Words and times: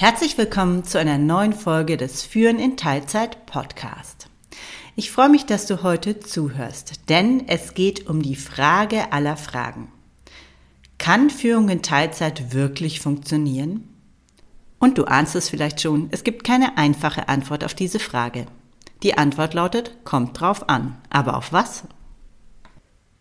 Herzlich 0.00 0.38
willkommen 0.38 0.84
zu 0.84 0.96
einer 1.00 1.18
neuen 1.18 1.52
Folge 1.52 1.96
des 1.96 2.22
Führen 2.22 2.60
in 2.60 2.76
Teilzeit 2.76 3.46
Podcast. 3.46 4.28
Ich 4.94 5.10
freue 5.10 5.28
mich, 5.28 5.44
dass 5.44 5.66
du 5.66 5.82
heute 5.82 6.20
zuhörst, 6.20 7.08
denn 7.08 7.48
es 7.48 7.74
geht 7.74 8.06
um 8.06 8.22
die 8.22 8.36
Frage 8.36 9.12
aller 9.12 9.36
Fragen. 9.36 9.90
Kann 10.98 11.30
Führung 11.30 11.68
in 11.68 11.82
Teilzeit 11.82 12.54
wirklich 12.54 13.00
funktionieren? 13.00 13.88
Und 14.78 14.98
du 14.98 15.04
ahnst 15.06 15.34
es 15.34 15.48
vielleicht 15.48 15.80
schon, 15.80 16.06
es 16.12 16.22
gibt 16.22 16.44
keine 16.44 16.78
einfache 16.78 17.28
Antwort 17.28 17.64
auf 17.64 17.74
diese 17.74 17.98
Frage. 17.98 18.46
Die 19.02 19.18
Antwort 19.18 19.52
lautet, 19.52 20.04
kommt 20.04 20.40
drauf 20.40 20.68
an. 20.68 20.96
Aber 21.10 21.36
auf 21.36 21.52
was? 21.52 21.82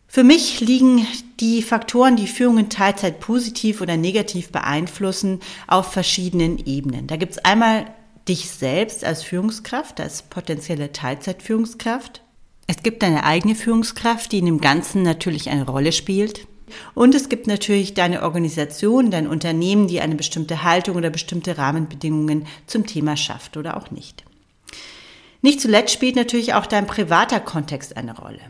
Für 0.07 0.23
mich 0.23 0.61
liegen 0.61 1.05
die 1.39 1.61
Faktoren, 1.61 2.15
die 2.15 2.27
Führung 2.27 2.57
in 2.57 2.69
Teilzeit 2.69 3.19
positiv 3.19 3.81
oder 3.81 3.97
negativ 3.97 4.51
beeinflussen, 4.51 5.41
auf 5.67 5.91
verschiedenen 5.91 6.57
Ebenen. 6.65 7.07
Da 7.07 7.17
gibt 7.17 7.33
es 7.33 7.45
einmal 7.45 7.85
dich 8.27 8.49
selbst 8.49 9.03
als 9.03 9.23
Führungskraft, 9.23 9.99
als 9.99 10.23
potenzielle 10.23 10.91
Teilzeitführungskraft. 10.91 12.21
Es 12.67 12.83
gibt 12.83 13.03
deine 13.03 13.23
eigene 13.23 13.55
Führungskraft, 13.55 14.31
die 14.31 14.39
in 14.39 14.45
dem 14.45 14.61
Ganzen 14.61 15.03
natürlich 15.03 15.49
eine 15.49 15.65
Rolle 15.65 15.91
spielt. 15.91 16.47
Und 16.93 17.15
es 17.15 17.29
gibt 17.29 17.47
natürlich 17.47 17.93
deine 17.93 18.23
Organisation, 18.23 19.11
dein 19.11 19.27
Unternehmen, 19.27 19.87
die 19.87 20.01
eine 20.01 20.15
bestimmte 20.15 20.63
Haltung 20.63 20.97
oder 20.97 21.09
bestimmte 21.09 21.57
Rahmenbedingungen 21.57 22.45
zum 22.65 22.85
Thema 22.85 23.15
schafft 23.15 23.55
oder 23.55 23.77
auch 23.77 23.91
nicht. 23.91 24.25
Nicht 25.41 25.61
zuletzt 25.61 25.93
spielt 25.93 26.15
natürlich 26.15 26.55
auch 26.55 26.65
dein 26.65 26.87
privater 26.87 27.39
Kontext 27.39 27.95
eine 27.95 28.17
Rolle. 28.17 28.41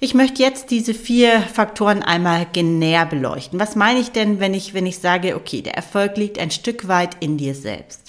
Ich 0.00 0.14
möchte 0.14 0.42
jetzt 0.42 0.70
diese 0.70 0.94
vier 0.94 1.40
Faktoren 1.40 2.04
einmal 2.04 2.46
näher 2.78 3.04
beleuchten. 3.04 3.58
Was 3.58 3.74
meine 3.74 3.98
ich 3.98 4.12
denn, 4.12 4.38
wenn 4.38 4.54
ich, 4.54 4.72
wenn 4.72 4.86
ich 4.86 5.00
sage, 5.00 5.34
okay, 5.34 5.60
der 5.60 5.74
Erfolg 5.74 6.16
liegt 6.16 6.38
ein 6.38 6.52
Stück 6.52 6.86
weit 6.86 7.16
in 7.18 7.36
dir 7.36 7.52
selbst? 7.56 8.07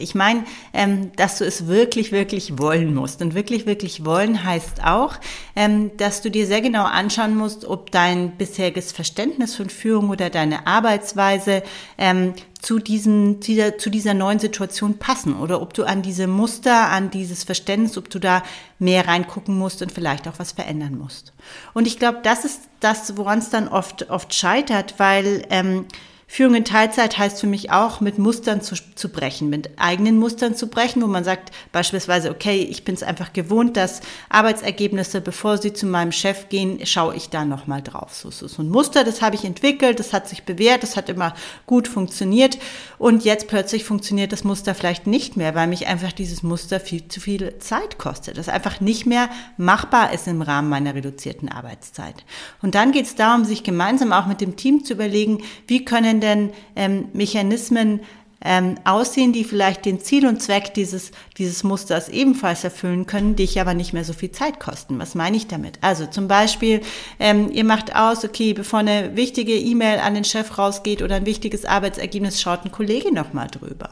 Ich 0.00 0.14
meine, 0.14 0.44
ähm, 0.72 1.12
dass 1.16 1.38
du 1.38 1.44
es 1.44 1.66
wirklich, 1.66 2.12
wirklich 2.12 2.58
wollen 2.58 2.94
musst. 2.94 3.22
Und 3.22 3.34
wirklich, 3.34 3.66
wirklich 3.66 4.04
wollen 4.04 4.44
heißt 4.44 4.84
auch, 4.84 5.14
ähm, 5.56 5.90
dass 5.96 6.22
du 6.22 6.30
dir 6.30 6.46
sehr 6.46 6.60
genau 6.60 6.84
anschauen 6.84 7.36
musst, 7.36 7.64
ob 7.64 7.90
dein 7.90 8.32
bisheriges 8.32 8.92
Verständnis 8.92 9.54
von 9.54 9.70
Führung 9.70 10.10
oder 10.10 10.30
deine 10.30 10.66
Arbeitsweise 10.66 11.62
ähm, 11.98 12.34
zu, 12.60 12.78
diesem, 12.78 13.40
dieser, 13.40 13.78
zu 13.78 13.90
dieser 13.90 14.14
neuen 14.14 14.38
Situation 14.38 14.98
passen 14.98 15.34
oder 15.34 15.62
ob 15.62 15.74
du 15.74 15.84
an 15.84 16.02
diese 16.02 16.26
Muster, 16.26 16.88
an 16.88 17.10
dieses 17.10 17.44
Verständnis, 17.44 17.96
ob 17.96 18.10
du 18.10 18.18
da 18.18 18.42
mehr 18.78 19.08
reingucken 19.08 19.56
musst 19.56 19.82
und 19.82 19.92
vielleicht 19.92 20.28
auch 20.28 20.38
was 20.38 20.52
verändern 20.52 20.98
musst. 20.98 21.32
Und 21.72 21.86
ich 21.86 21.98
glaube, 21.98 22.20
das 22.22 22.44
ist 22.44 22.62
das, 22.80 23.16
woran 23.16 23.38
es 23.38 23.50
dann 23.50 23.68
oft, 23.68 24.10
oft 24.10 24.34
scheitert, 24.34 24.94
weil 24.98 25.46
ähm, 25.50 25.86
Führung 26.32 26.54
in 26.54 26.64
Teilzeit 26.64 27.18
heißt 27.18 27.40
für 27.40 27.48
mich 27.48 27.72
auch, 27.72 28.00
mit 28.00 28.16
Mustern 28.20 28.62
zu, 28.62 28.76
zu 28.94 29.08
brechen, 29.08 29.50
mit 29.50 29.70
eigenen 29.80 30.16
Mustern 30.16 30.54
zu 30.54 30.68
brechen, 30.68 31.02
wo 31.02 31.08
man 31.08 31.24
sagt 31.24 31.50
beispielsweise, 31.72 32.30
okay, 32.30 32.62
ich 32.62 32.84
bin 32.84 32.94
es 32.94 33.02
einfach 33.02 33.32
gewohnt, 33.32 33.76
dass 33.76 34.00
Arbeitsergebnisse, 34.28 35.20
bevor 35.22 35.58
sie 35.58 35.72
zu 35.72 35.86
meinem 35.86 36.12
Chef 36.12 36.48
gehen, 36.48 36.86
schaue 36.86 37.16
ich 37.16 37.30
da 37.30 37.44
nochmal 37.44 37.82
drauf. 37.82 38.14
So, 38.14 38.30
so, 38.30 38.46
so 38.46 38.62
ein 38.62 38.68
Muster, 38.68 39.02
das 39.02 39.22
habe 39.22 39.34
ich 39.34 39.44
entwickelt, 39.44 39.98
das 39.98 40.12
hat 40.12 40.28
sich 40.28 40.44
bewährt, 40.44 40.84
das 40.84 40.96
hat 40.96 41.08
immer 41.08 41.34
gut 41.66 41.88
funktioniert 41.88 42.58
und 42.98 43.24
jetzt 43.24 43.48
plötzlich 43.48 43.82
funktioniert 43.82 44.30
das 44.30 44.44
Muster 44.44 44.76
vielleicht 44.76 45.08
nicht 45.08 45.36
mehr, 45.36 45.56
weil 45.56 45.66
mich 45.66 45.88
einfach 45.88 46.12
dieses 46.12 46.44
Muster 46.44 46.78
viel 46.78 47.08
zu 47.08 47.20
viel 47.20 47.58
Zeit 47.58 47.98
kostet, 47.98 48.38
das 48.38 48.48
einfach 48.48 48.80
nicht 48.80 49.04
mehr 49.04 49.30
machbar 49.56 50.12
ist 50.12 50.28
im 50.28 50.42
Rahmen 50.42 50.68
meiner 50.68 50.94
reduzierten 50.94 51.48
Arbeitszeit. 51.48 52.24
Und 52.62 52.76
dann 52.76 52.92
geht 52.92 53.06
es 53.06 53.16
darum, 53.16 53.44
sich 53.44 53.64
gemeinsam 53.64 54.12
auch 54.12 54.26
mit 54.26 54.40
dem 54.40 54.54
Team 54.54 54.84
zu 54.84 54.92
überlegen, 54.92 55.42
wie 55.66 55.84
können 55.84 56.19
denn 56.20 56.50
ähm, 56.76 57.08
Mechanismen 57.12 58.00
ähm, 58.42 58.76
aussehen, 58.84 59.32
die 59.32 59.44
vielleicht 59.44 59.84
den 59.84 60.00
Ziel 60.00 60.26
und 60.26 60.40
Zweck 60.40 60.72
dieses, 60.72 61.12
dieses 61.36 61.62
Musters 61.62 62.08
ebenfalls 62.08 62.64
erfüllen 62.64 63.06
können, 63.06 63.36
dich 63.36 63.60
aber 63.60 63.74
nicht 63.74 63.92
mehr 63.92 64.04
so 64.04 64.12
viel 64.12 64.32
Zeit 64.32 64.60
kosten. 64.60 64.98
Was 64.98 65.14
meine 65.14 65.36
ich 65.36 65.46
damit? 65.46 65.78
Also 65.82 66.06
zum 66.06 66.26
Beispiel, 66.26 66.80
ähm, 67.18 67.50
ihr 67.52 67.64
macht 67.64 67.94
aus, 67.94 68.24
okay, 68.24 68.54
bevor 68.54 68.78
eine 68.78 69.14
wichtige 69.14 69.54
E-Mail 69.54 69.98
an 69.98 70.14
den 70.14 70.24
Chef 70.24 70.56
rausgeht 70.56 71.02
oder 71.02 71.16
ein 71.16 71.26
wichtiges 71.26 71.66
Arbeitsergebnis, 71.66 72.40
schaut 72.40 72.64
ein 72.64 72.72
Kollege 72.72 73.12
nochmal 73.12 73.48
drüber. 73.48 73.90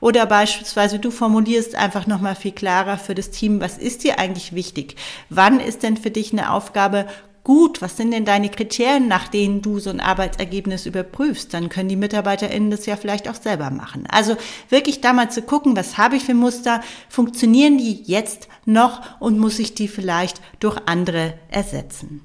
Oder 0.00 0.26
beispielsweise 0.26 0.98
du 0.98 1.10
formulierst 1.10 1.74
einfach 1.74 2.06
nochmal 2.06 2.36
viel 2.36 2.52
klarer 2.52 2.98
für 2.98 3.14
das 3.14 3.30
Team, 3.30 3.60
was 3.60 3.78
ist 3.78 4.04
dir 4.04 4.18
eigentlich 4.18 4.54
wichtig? 4.54 4.96
Wann 5.30 5.58
ist 5.58 5.82
denn 5.82 5.96
für 5.96 6.10
dich 6.10 6.32
eine 6.32 6.52
Aufgabe 6.52 7.06
gut? 7.46 7.80
Was 7.80 7.96
sind 7.96 8.10
denn 8.10 8.24
deine 8.24 8.48
Kriterien, 8.48 9.06
nach 9.06 9.28
denen 9.28 9.62
du 9.62 9.78
so 9.78 9.88
ein 9.88 10.00
Arbeitsergebnis 10.00 10.84
überprüfst? 10.84 11.54
Dann 11.54 11.68
können 11.68 11.88
die 11.88 11.94
MitarbeiterInnen 11.94 12.72
das 12.72 12.86
ja 12.86 12.96
vielleicht 12.96 13.28
auch 13.28 13.36
selber 13.36 13.70
machen. 13.70 14.02
Also 14.10 14.36
wirklich 14.68 15.00
da 15.00 15.12
mal 15.12 15.30
zu 15.30 15.42
gucken, 15.42 15.76
was 15.76 15.96
habe 15.96 16.16
ich 16.16 16.24
für 16.24 16.34
Muster? 16.34 16.80
Funktionieren 17.08 17.78
die 17.78 18.02
jetzt 18.02 18.48
noch 18.64 19.20
und 19.20 19.38
muss 19.38 19.60
ich 19.60 19.74
die 19.74 19.86
vielleicht 19.86 20.40
durch 20.58 20.76
andere 20.86 21.34
ersetzen? 21.48 22.22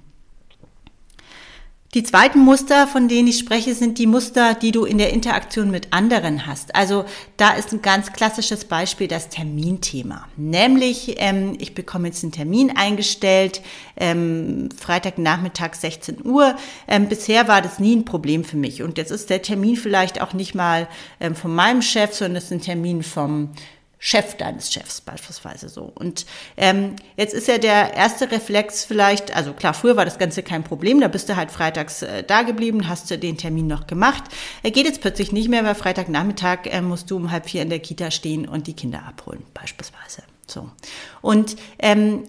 Die 1.93 2.03
zweiten 2.03 2.39
Muster, 2.39 2.87
von 2.87 3.09
denen 3.09 3.27
ich 3.27 3.37
spreche, 3.37 3.75
sind 3.75 3.97
die 3.97 4.07
Muster, 4.07 4.53
die 4.53 4.71
du 4.71 4.85
in 4.85 4.97
der 4.97 5.11
Interaktion 5.11 5.69
mit 5.69 5.91
anderen 5.91 6.47
hast. 6.47 6.73
Also 6.73 7.03
da 7.35 7.49
ist 7.49 7.73
ein 7.73 7.81
ganz 7.81 8.13
klassisches 8.13 8.63
Beispiel 8.63 9.09
das 9.09 9.27
Terminthema. 9.27 10.25
Nämlich, 10.37 11.15
ähm, 11.17 11.57
ich 11.59 11.75
bekomme 11.75 12.07
jetzt 12.07 12.23
einen 12.23 12.31
Termin 12.31 12.71
eingestellt, 12.77 13.61
ähm, 13.97 14.69
Freitagnachmittag 14.73 15.73
16 15.73 16.25
Uhr. 16.25 16.55
Ähm, 16.87 17.09
bisher 17.09 17.49
war 17.49 17.61
das 17.61 17.77
nie 17.77 17.97
ein 17.97 18.05
Problem 18.05 18.45
für 18.45 18.55
mich. 18.55 18.83
Und 18.83 18.97
jetzt 18.97 19.11
ist 19.11 19.29
der 19.29 19.41
Termin 19.41 19.75
vielleicht 19.75 20.21
auch 20.21 20.31
nicht 20.31 20.55
mal 20.55 20.87
ähm, 21.19 21.35
von 21.35 21.53
meinem 21.53 21.81
Chef, 21.81 22.13
sondern 22.13 22.37
es 22.37 22.45
ist 22.45 22.51
ein 22.51 22.61
Termin 22.61 23.03
vom 23.03 23.49
Chef 24.03 24.35
deines 24.35 24.73
Chefs 24.73 24.99
beispielsweise 24.99 25.69
so. 25.69 25.83
Und 25.83 26.25
ähm, 26.57 26.95
jetzt 27.17 27.35
ist 27.35 27.47
ja 27.47 27.59
der 27.59 27.93
erste 27.93 28.31
Reflex 28.31 28.83
vielleicht, 28.83 29.35
also 29.35 29.53
klar, 29.53 29.75
früher 29.75 29.95
war 29.95 30.05
das 30.05 30.17
Ganze 30.17 30.41
kein 30.41 30.63
Problem, 30.63 30.99
da 30.99 31.07
bist 31.07 31.29
du 31.29 31.35
halt 31.35 31.51
freitags 31.51 32.01
äh, 32.01 32.23
da 32.23 32.41
geblieben, 32.41 32.89
hast 32.89 33.11
du 33.11 33.19
den 33.19 33.37
Termin 33.37 33.67
noch 33.67 33.85
gemacht. 33.85 34.23
Er 34.63 34.71
geht 34.71 34.87
jetzt 34.87 35.01
plötzlich 35.01 35.31
nicht 35.31 35.49
mehr, 35.49 35.63
weil 35.63 35.75
Freitagnachmittag 35.75 36.65
äh, 36.65 36.81
musst 36.81 37.11
du 37.11 37.17
um 37.17 37.29
halb 37.29 37.47
vier 37.47 37.61
in 37.61 37.69
der 37.69 37.77
Kita 37.77 38.09
stehen 38.09 38.47
und 38.47 38.65
die 38.65 38.73
Kinder 38.73 39.03
abholen, 39.07 39.43
beispielsweise. 39.53 40.23
So. 40.47 40.67
Und 41.21 41.55
ähm, 41.77 42.23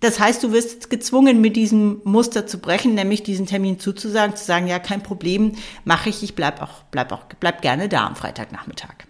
das 0.00 0.20
heißt, 0.20 0.42
du 0.42 0.52
wirst 0.52 0.90
gezwungen, 0.90 1.40
mit 1.40 1.56
diesem 1.56 2.02
Muster 2.04 2.46
zu 2.46 2.58
brechen, 2.58 2.92
nämlich 2.92 3.22
diesen 3.22 3.46
Termin 3.46 3.80
zuzusagen, 3.80 4.36
zu 4.36 4.44
sagen, 4.44 4.66
ja, 4.66 4.78
kein 4.78 5.02
Problem, 5.02 5.52
mache 5.86 6.10
ich, 6.10 6.22
ich 6.22 6.34
bleib 6.34 6.60
auch, 6.60 6.82
bleib 6.90 7.12
auch, 7.12 7.24
bleib 7.40 7.62
gerne 7.62 7.88
da 7.88 8.06
am 8.06 8.14
Freitagnachmittag. 8.14 9.06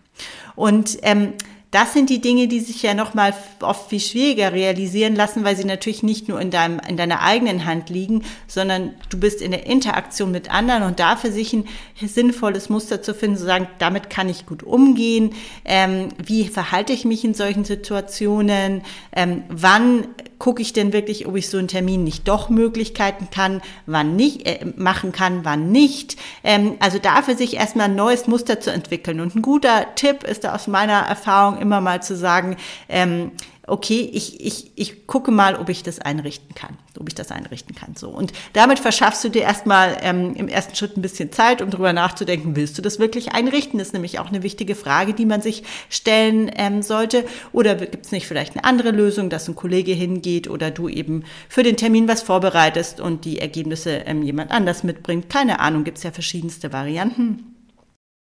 Und 0.54 0.98
ähm, 1.02 1.32
das 1.74 1.92
sind 1.92 2.08
die 2.08 2.20
Dinge, 2.20 2.46
die 2.46 2.60
sich 2.60 2.82
ja 2.84 2.94
nochmal 2.94 3.34
oft 3.60 3.90
viel 3.90 3.98
schwieriger 3.98 4.52
realisieren 4.52 5.16
lassen, 5.16 5.42
weil 5.42 5.56
sie 5.56 5.64
natürlich 5.64 6.04
nicht 6.04 6.28
nur 6.28 6.40
in, 6.40 6.52
deinem, 6.52 6.80
in 6.88 6.96
deiner 6.96 7.20
eigenen 7.20 7.64
Hand 7.64 7.90
liegen, 7.90 8.22
sondern 8.46 8.94
du 9.10 9.18
bist 9.18 9.42
in 9.42 9.50
der 9.50 9.66
Interaktion 9.66 10.30
mit 10.30 10.54
anderen 10.54 10.84
und 10.84 11.00
da 11.00 11.16
für 11.16 11.32
sich 11.32 11.52
ein 11.52 11.64
sinnvolles 12.00 12.68
Muster 12.68 13.02
zu 13.02 13.12
finden, 13.12 13.38
zu 13.38 13.44
sagen, 13.44 13.66
damit 13.80 14.08
kann 14.08 14.28
ich 14.28 14.46
gut 14.46 14.62
umgehen, 14.62 15.34
ähm, 15.64 16.10
wie 16.24 16.46
verhalte 16.46 16.92
ich 16.92 17.04
mich 17.04 17.24
in 17.24 17.34
solchen 17.34 17.64
Situationen, 17.64 18.82
ähm, 19.12 19.42
wann 19.48 20.06
gucke 20.44 20.60
ich 20.60 20.74
denn 20.74 20.92
wirklich, 20.92 21.26
ob 21.26 21.36
ich 21.36 21.48
so 21.48 21.56
einen 21.56 21.68
Termin 21.68 22.04
nicht 22.04 22.28
doch 22.28 22.50
Möglichkeiten 22.50 23.28
kann, 23.30 23.62
wann 23.86 24.14
nicht 24.14 24.46
äh, 24.46 24.66
machen 24.76 25.10
kann, 25.10 25.42
wann 25.46 25.72
nicht. 25.72 26.16
Ähm, 26.42 26.76
also 26.80 26.98
dafür 26.98 27.34
sich 27.34 27.54
erstmal 27.54 27.86
ein 27.86 27.94
neues 27.94 28.26
Muster 28.26 28.60
zu 28.60 28.70
entwickeln. 28.70 29.20
Und 29.20 29.34
ein 29.34 29.40
guter 29.40 29.94
Tipp 29.94 30.22
ist 30.22 30.44
da 30.44 30.54
aus 30.54 30.66
meiner 30.66 30.98
Erfahrung 30.98 31.62
immer 31.62 31.80
mal 31.80 32.02
zu 32.02 32.14
sagen, 32.14 32.58
ähm, 32.90 33.32
okay, 33.66 34.08
ich, 34.12 34.44
ich, 34.44 34.72
ich 34.76 35.06
gucke 35.06 35.30
mal, 35.30 35.56
ob 35.56 35.68
ich 35.68 35.82
das 35.82 35.98
einrichten 35.98 36.54
kann, 36.54 36.76
ob 36.98 37.08
ich 37.08 37.14
das 37.14 37.30
einrichten 37.30 37.74
kann. 37.74 37.96
So. 37.96 38.10
Und 38.10 38.32
damit 38.52 38.78
verschaffst 38.78 39.24
du 39.24 39.30
dir 39.30 39.42
erstmal 39.42 39.96
ähm, 40.02 40.34
im 40.34 40.48
ersten 40.48 40.74
Schritt 40.74 40.96
ein 40.96 41.02
bisschen 41.02 41.32
Zeit, 41.32 41.62
um 41.62 41.70
drüber 41.70 41.92
nachzudenken, 41.92 42.56
willst 42.56 42.76
du 42.76 42.82
das 42.82 42.98
wirklich 42.98 43.32
einrichten? 43.32 43.78
Das 43.78 43.88
ist 43.88 43.92
nämlich 43.94 44.18
auch 44.18 44.28
eine 44.28 44.42
wichtige 44.42 44.74
Frage, 44.74 45.14
die 45.14 45.26
man 45.26 45.40
sich 45.40 45.62
stellen 45.88 46.50
ähm, 46.56 46.82
sollte. 46.82 47.24
Oder 47.52 47.74
gibt 47.74 48.06
es 48.06 48.12
nicht 48.12 48.26
vielleicht 48.26 48.54
eine 48.54 48.64
andere 48.64 48.90
Lösung, 48.90 49.30
dass 49.30 49.48
ein 49.48 49.54
Kollege 49.54 49.92
hingeht 49.92 50.48
oder 50.48 50.70
du 50.70 50.88
eben 50.88 51.24
für 51.48 51.62
den 51.62 51.76
Termin 51.76 52.08
was 52.08 52.22
vorbereitest 52.22 53.00
und 53.00 53.24
die 53.24 53.38
Ergebnisse 53.38 54.02
ähm, 54.06 54.22
jemand 54.22 54.50
anders 54.50 54.84
mitbringt? 54.84 55.30
Keine 55.30 55.60
Ahnung, 55.60 55.84
gibt 55.84 55.98
es 55.98 56.04
ja 56.04 56.12
verschiedenste 56.12 56.72
Varianten. 56.72 57.53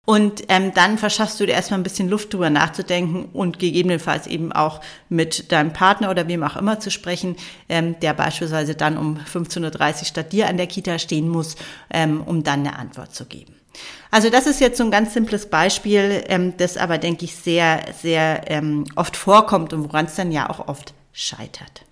Und 0.07 0.45
ähm, 0.49 0.73
dann 0.73 0.99
verschaffst 0.99 1.41
du 1.41 1.47
dir 1.47 1.53
erstmal 1.53 1.81
ein 1.81 1.83
bisschen 1.83 2.09
Luft 2.09 2.33
drüber 2.33 2.49
nachzudenken 2.49 3.29
und 3.33 3.59
gegebenenfalls 3.59 4.29
eben 4.29 4.53
auch 4.53 4.81
mit 5.09 5.51
deinem 5.51 5.73
Partner 5.73 6.11
oder 6.11 6.29
wem 6.29 6.45
auch 6.45 6.57
immer 6.57 6.79
zu 6.79 6.93
sprechen, 6.93 7.35
ähm, 7.69 7.99
der 7.99 8.15
beispielsweise 8.15 8.77
dann 8.77 8.99
um 8.99 9.19
15.30 9.19 9.99
Uhr 9.99 10.05
statt 10.05 10.33
dir 10.33 10.49
an 10.49 10.59
der 10.59 10.69
Kita 10.69 11.01
stehen 11.01 11.29
muss, 11.29 11.57
ähm, 11.91 12.23
um 12.25 12.45
dann 12.45 12.61
eine 12.61 12.79
Antwort 12.79 13.17
zu 13.17 13.27
geben. 13.27 13.57
Also 14.13 14.31
das 14.31 14.47
ist 14.47 14.61
jetzt 14.61 14.79
so 14.79 14.85
ein 14.85 14.93
ganz 14.93 15.13
simples 15.13 15.51
Beispiel, 15.51 16.23
ähm, 16.29 16.57
das 16.57 16.77
aber, 16.77 16.99
denke 16.99 17.25
ich, 17.25 17.35
sehr, 17.35 17.85
sehr 18.01 18.49
ähm, 18.49 18.85
oft 18.95 19.17
vorkommt 19.17 19.73
und 19.73 19.83
woran 19.83 20.07
es 20.07 20.15
dann 20.15 20.31
ja 20.31 20.49
auch 20.49 20.69
oft 20.69 20.95
scheitert. 21.13 21.85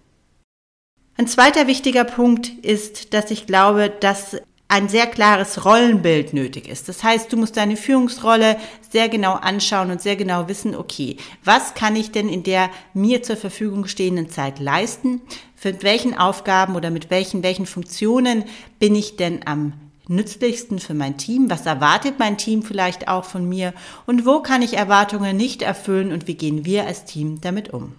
Ein 1.17 1.27
zweiter 1.27 1.67
wichtiger 1.67 2.05
Punkt 2.05 2.49
ist, 2.63 3.13
dass 3.13 3.33
ich 3.33 3.47
glaube, 3.47 3.91
dass 3.91 4.37
ein 4.75 4.89
sehr 4.89 5.07
klares 5.07 5.65
Rollenbild 5.65 6.35
nötig 6.35 6.67
ist. 6.67 6.89
Das 6.89 7.05
heißt, 7.05 7.33
du 7.33 7.37
musst 7.37 7.57
deine 7.57 7.77
Führungsrolle 7.77 8.57
sehr 8.91 9.09
genau 9.09 9.35
anschauen 9.35 9.93
und 9.93 10.03
sehr 10.03 10.17
genau 10.17 10.49
wissen, 10.49 10.75
okay, 10.75 11.17
was 11.45 11.75
kann 11.75 11.95
ich 11.95 12.11
denn 12.11 12.29
in 12.29 12.43
der 12.43 12.71
mir 12.93 13.23
zur 13.23 13.37
Verfügung 13.37 13.87
stehenden 13.87 14.31
Zeit 14.31 14.59
leisten? 14.59 15.23
Für 15.55 15.81
welchen 15.85 16.19
Aufgaben 16.19 16.75
oder 16.75 16.91
mit 16.91 17.09
welchen, 17.09 17.45
welchen 17.45 17.67
Funktionen 17.67 18.47
bin 18.81 18.97
ich 18.97 19.15
denn 19.15 19.47
am 19.47 19.75
nützlichsten 20.09 20.81
für 20.81 20.95
mein 20.95 21.19
Team? 21.19 21.51
Was 21.51 21.67
erwartet 21.67 22.19
mein 22.19 22.37
Team 22.37 22.65
vielleicht 22.65 23.07
auch 23.07 23.25
von 23.25 23.49
mir? 23.49 23.75
Und 24.07 24.27
wo 24.27 24.41
kann 24.41 24.61
ich 24.61 24.77
Erwartungen 24.77 25.37
nicht 25.37 25.63
erfüllen 25.63 26.11
und 26.11 26.27
wie 26.27 26.35
gehen 26.35 26.65
wir 26.65 26.85
als 26.85 27.05
Team 27.05 27.41
damit 27.41 27.73
um? 27.73 27.95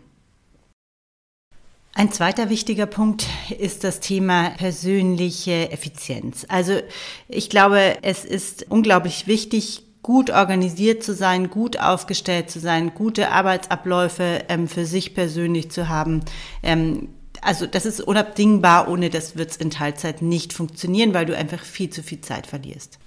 Ein 1.97 2.11
zweiter 2.11 2.49
wichtiger 2.49 2.87
Punkt 2.87 3.25
ist 3.57 3.85
das 3.85 4.01
Thema 4.01 4.49
persönliche 4.49 5.71
Effizienz. 5.71 6.45
Also 6.49 6.81
ich 7.29 7.49
glaube, 7.49 7.99
es 8.01 8.25
ist 8.25 8.65
unglaublich 8.69 9.27
wichtig, 9.27 9.81
gut 10.03 10.29
organisiert 10.29 11.05
zu 11.05 11.13
sein, 11.13 11.49
gut 11.49 11.79
aufgestellt 11.79 12.49
zu 12.51 12.59
sein, 12.59 12.93
gute 12.93 13.31
Arbeitsabläufe 13.31 14.43
ähm, 14.49 14.67
für 14.67 14.85
sich 14.85 15.13
persönlich 15.13 15.71
zu 15.71 15.87
haben. 15.87 16.19
Ähm, 16.63 17.07
also 17.41 17.65
das 17.65 17.85
ist 17.85 18.01
unabdingbar, 18.01 18.89
ohne 18.89 19.09
das 19.09 19.37
wird 19.37 19.51
es 19.51 19.57
in 19.57 19.69
Teilzeit 19.69 20.21
nicht 20.21 20.51
funktionieren, 20.51 21.13
weil 21.13 21.25
du 21.25 21.35
einfach 21.35 21.63
viel 21.63 21.91
zu 21.91 22.03
viel 22.03 22.19
Zeit 22.19 22.45
verlierst. 22.45 22.99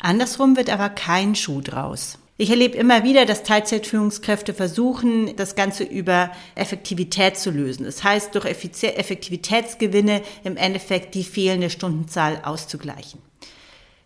Andersrum 0.00 0.54
wird 0.54 0.68
aber 0.68 0.90
kein 0.90 1.34
Schuh 1.34 1.62
draus. 1.62 2.18
Ich 2.36 2.50
erlebe 2.50 2.76
immer 2.76 3.04
wieder, 3.04 3.26
dass 3.26 3.44
Teilzeitführungskräfte 3.44 4.54
versuchen, 4.54 5.36
das 5.36 5.54
Ganze 5.54 5.84
über 5.84 6.32
Effektivität 6.56 7.36
zu 7.36 7.52
lösen. 7.52 7.84
Das 7.84 8.02
heißt, 8.02 8.34
durch 8.34 8.44
Effektivitätsgewinne 8.44 10.20
im 10.42 10.56
Endeffekt 10.56 11.14
die 11.14 11.22
fehlende 11.22 11.70
Stundenzahl 11.70 12.40
auszugleichen. 12.42 13.20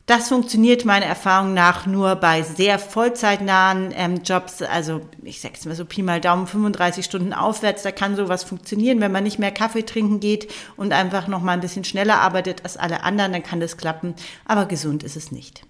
Das 0.04 0.28
funktioniert 0.28 0.84
meiner 0.84 1.06
Erfahrung 1.06 1.54
nach 1.54 1.86
nur 1.86 2.16
bei 2.16 2.42
sehr 2.42 2.78
vollzeitnahen 2.78 3.92
ähm, 3.94 4.22
Jobs, 4.24 4.60
also 4.60 5.02
ich 5.22 5.40
sag's 5.40 5.64
mal 5.64 5.74
so 5.74 5.86
Pi 5.86 6.02
mal 6.02 6.20
Daumen, 6.20 6.46
35 6.46 7.04
Stunden 7.04 7.32
aufwärts, 7.32 7.82
da 7.82 7.92
kann 7.92 8.16
sowas 8.16 8.44
funktionieren. 8.44 9.00
Wenn 9.00 9.12
man 9.12 9.24
nicht 9.24 9.38
mehr 9.38 9.52
Kaffee 9.52 9.84
trinken 9.84 10.20
geht 10.20 10.50
und 10.76 10.92
einfach 10.92 11.28
noch 11.28 11.42
mal 11.42 11.52
ein 11.52 11.60
bisschen 11.60 11.84
schneller 11.84 12.20
arbeitet 12.20 12.64
als 12.64 12.76
alle 12.76 13.02
anderen, 13.02 13.32
dann 13.32 13.42
kann 13.42 13.60
das 13.60 13.78
klappen, 13.78 14.14
aber 14.44 14.66
gesund 14.66 15.02
ist 15.02 15.16
es 15.16 15.30
nicht. 15.32 15.67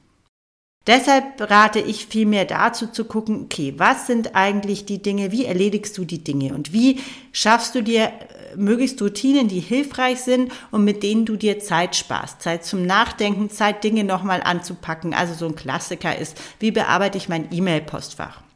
Deshalb 0.89 1.39
rate 1.39 1.81
ich 1.81 2.07
vielmehr 2.07 2.47
dazu 2.47 2.87
zu 2.87 3.05
gucken, 3.05 3.43
okay, 3.45 3.75
was 3.77 4.07
sind 4.07 4.35
eigentlich 4.35 4.87
die 4.87 5.03
Dinge, 5.03 5.33
wie 5.33 5.45
erledigst 5.45 5.99
du 5.99 6.07
die 6.07 6.25
Dinge 6.25 6.55
und 6.55 6.73
wie 6.73 6.99
schaffst 7.31 7.75
du 7.75 7.83
dir 7.83 8.05
äh, 8.05 8.57
möglichst 8.57 9.03
Routinen, 9.03 9.49
die 9.49 9.61
hilfreich 9.61 10.23
sind 10.23 10.51
und 10.71 10.85
mit 10.85 11.03
denen 11.03 11.27
du 11.27 11.37
dir 11.37 11.61
Zeit 11.61 11.95
sparst. 11.95 12.41
Zeit 12.41 12.65
zum 12.65 12.87
Nachdenken, 12.87 13.51
Zeit, 13.51 13.85
Dinge 13.85 14.03
nochmal 14.03 14.41
anzupacken. 14.43 15.13
Also 15.13 15.35
so 15.35 15.45
ein 15.45 15.57
Klassiker 15.57 16.17
ist, 16.17 16.41
wie 16.59 16.71
bearbeite 16.71 17.19
ich 17.19 17.29
mein 17.29 17.53
E-Mail-Postfach? 17.53 18.48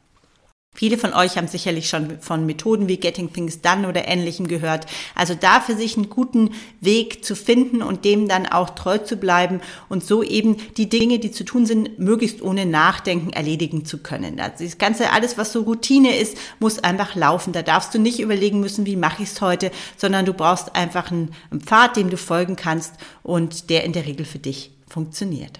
Viele 0.75 0.97
von 0.97 1.13
euch 1.13 1.37
haben 1.37 1.47
sicherlich 1.47 1.87
schon 1.87 2.19
von 2.19 2.47
Methoden 2.47 2.87
wie 2.87 2.97
Getting 2.97 3.31
Things 3.31 3.61
Done 3.61 3.87
oder 3.87 4.07
ähnlichem 4.07 4.47
gehört. 4.47 4.87
Also 5.13 5.35
da 5.35 5.61
für 5.61 5.75
sich 5.75 5.97
einen 5.97 6.09
guten 6.09 6.51
Weg 6.81 7.23
zu 7.23 7.35
finden 7.35 7.83
und 7.83 8.05
dem 8.05 8.27
dann 8.27 8.47
auch 8.47 8.71
treu 8.71 8.97
zu 8.97 9.17
bleiben 9.17 9.61
und 9.87 10.03
so 10.03 10.23
eben 10.23 10.57
die 10.77 10.89
Dinge, 10.89 11.19
die 11.19 11.31
zu 11.31 11.43
tun 11.43 11.67
sind, 11.67 11.99
möglichst 11.99 12.41
ohne 12.41 12.65
Nachdenken 12.65 13.31
erledigen 13.31 13.85
zu 13.85 13.99
können. 13.99 14.39
Also 14.39 14.63
das 14.63 14.79
Ganze, 14.79 15.11
alles 15.11 15.37
was 15.37 15.53
so 15.53 15.61
Routine 15.61 16.17
ist, 16.17 16.37
muss 16.59 16.79
einfach 16.79 17.13
laufen. 17.13 17.53
Da 17.53 17.61
darfst 17.61 17.93
du 17.93 17.99
nicht 17.99 18.19
überlegen 18.19 18.59
müssen, 18.59 18.87
wie 18.87 18.95
mache 18.95 19.21
ich 19.21 19.29
es 19.29 19.41
heute, 19.41 19.71
sondern 19.95 20.25
du 20.25 20.33
brauchst 20.33 20.75
einfach 20.75 21.11
einen, 21.11 21.35
einen 21.51 21.61
Pfad, 21.61 21.97
dem 21.97 22.09
du 22.09 22.17
folgen 22.17 22.55
kannst 22.55 22.93
und 23.21 23.69
der 23.69 23.83
in 23.83 23.93
der 23.93 24.07
Regel 24.07 24.25
für 24.25 24.39
dich 24.39 24.71
funktioniert. 24.87 25.59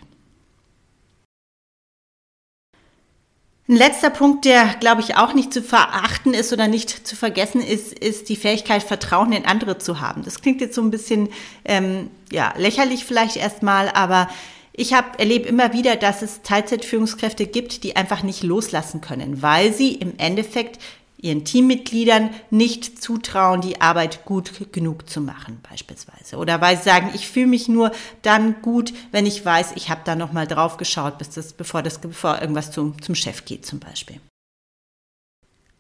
Ein 3.74 3.78
letzter 3.78 4.12
Punkt, 4.12 4.46
der, 4.46 4.76
glaube 4.80 5.02
ich, 5.02 5.18
auch 5.18 5.34
nicht 5.34 5.52
zu 5.52 5.64
verachten 5.64 6.36
ist 6.36 6.54
oder 6.54 6.68
nicht 6.68 7.08
zu 7.08 7.16
vergessen 7.16 7.60
ist, 7.60 7.92
ist 7.92 8.30
die 8.30 8.36
Fähigkeit, 8.36 8.84
Vertrauen 8.84 9.32
in 9.32 9.48
andere 9.48 9.80
zu 9.80 10.00
haben. 10.00 10.24
Das 10.24 10.42
klingt 10.42 10.62
jetzt 10.62 10.76
so 10.76 10.82
ein 10.84 10.92
bisschen 10.92 11.30
ähm, 11.66 12.12
ja, 12.32 12.54
lächerlich 12.56 13.04
vielleicht 13.04 13.36
erstmal, 13.36 13.90
aber 13.90 14.30
ich 14.74 14.94
habe 14.94 15.18
erlebe 15.18 15.50
immer 15.50 15.74
wieder, 15.74 15.96
dass 15.96 16.22
es 16.22 16.44
Teilzeitführungskräfte 16.44 17.48
gibt, 17.48 17.84
die 17.84 17.96
einfach 17.96 18.22
nicht 18.22 18.44
loslassen 18.44 19.02
können, 19.02 19.42
weil 19.42 19.74
sie 19.74 19.96
im 19.96 20.20
Endeffekt 20.20 20.80
ihren 21.24 21.46
Teammitgliedern 21.46 22.30
nicht 22.50 23.02
zutrauen, 23.02 23.62
die 23.62 23.82
Arbeit 23.82 24.26
gut 24.26 24.72
genug 24.74 25.10
zu 25.10 25.22
machen, 25.22 25.60
beispielsweise. 25.68 26.38
Oder 26.38 26.62
weil 26.62 26.78
sie 26.78 26.84
sagen, 26.84 27.12
ich 27.14 27.28
fühle 27.28 27.48
mich 27.48 27.70
nur 27.70 27.92
dann 28.22 28.62
gut, 28.62 28.94
wenn 29.12 29.26
ich 29.26 29.44
weiß, 29.44 29.72
ich 29.76 29.90
habe 29.90 30.02
da 30.04 30.16
nochmal 30.16 30.48
drauf 30.48 30.78
geschaut, 30.78 31.18
bis 31.18 31.30
das, 31.30 31.54
bevor 31.54 31.82
das, 31.82 32.00
bevor 32.00 32.42
irgendwas 32.42 32.72
zum, 32.72 33.02
zum 33.02 33.16
Chef 33.16 33.46
geht, 33.46 33.66
zum 33.66 33.80
Beispiel. 33.80 34.20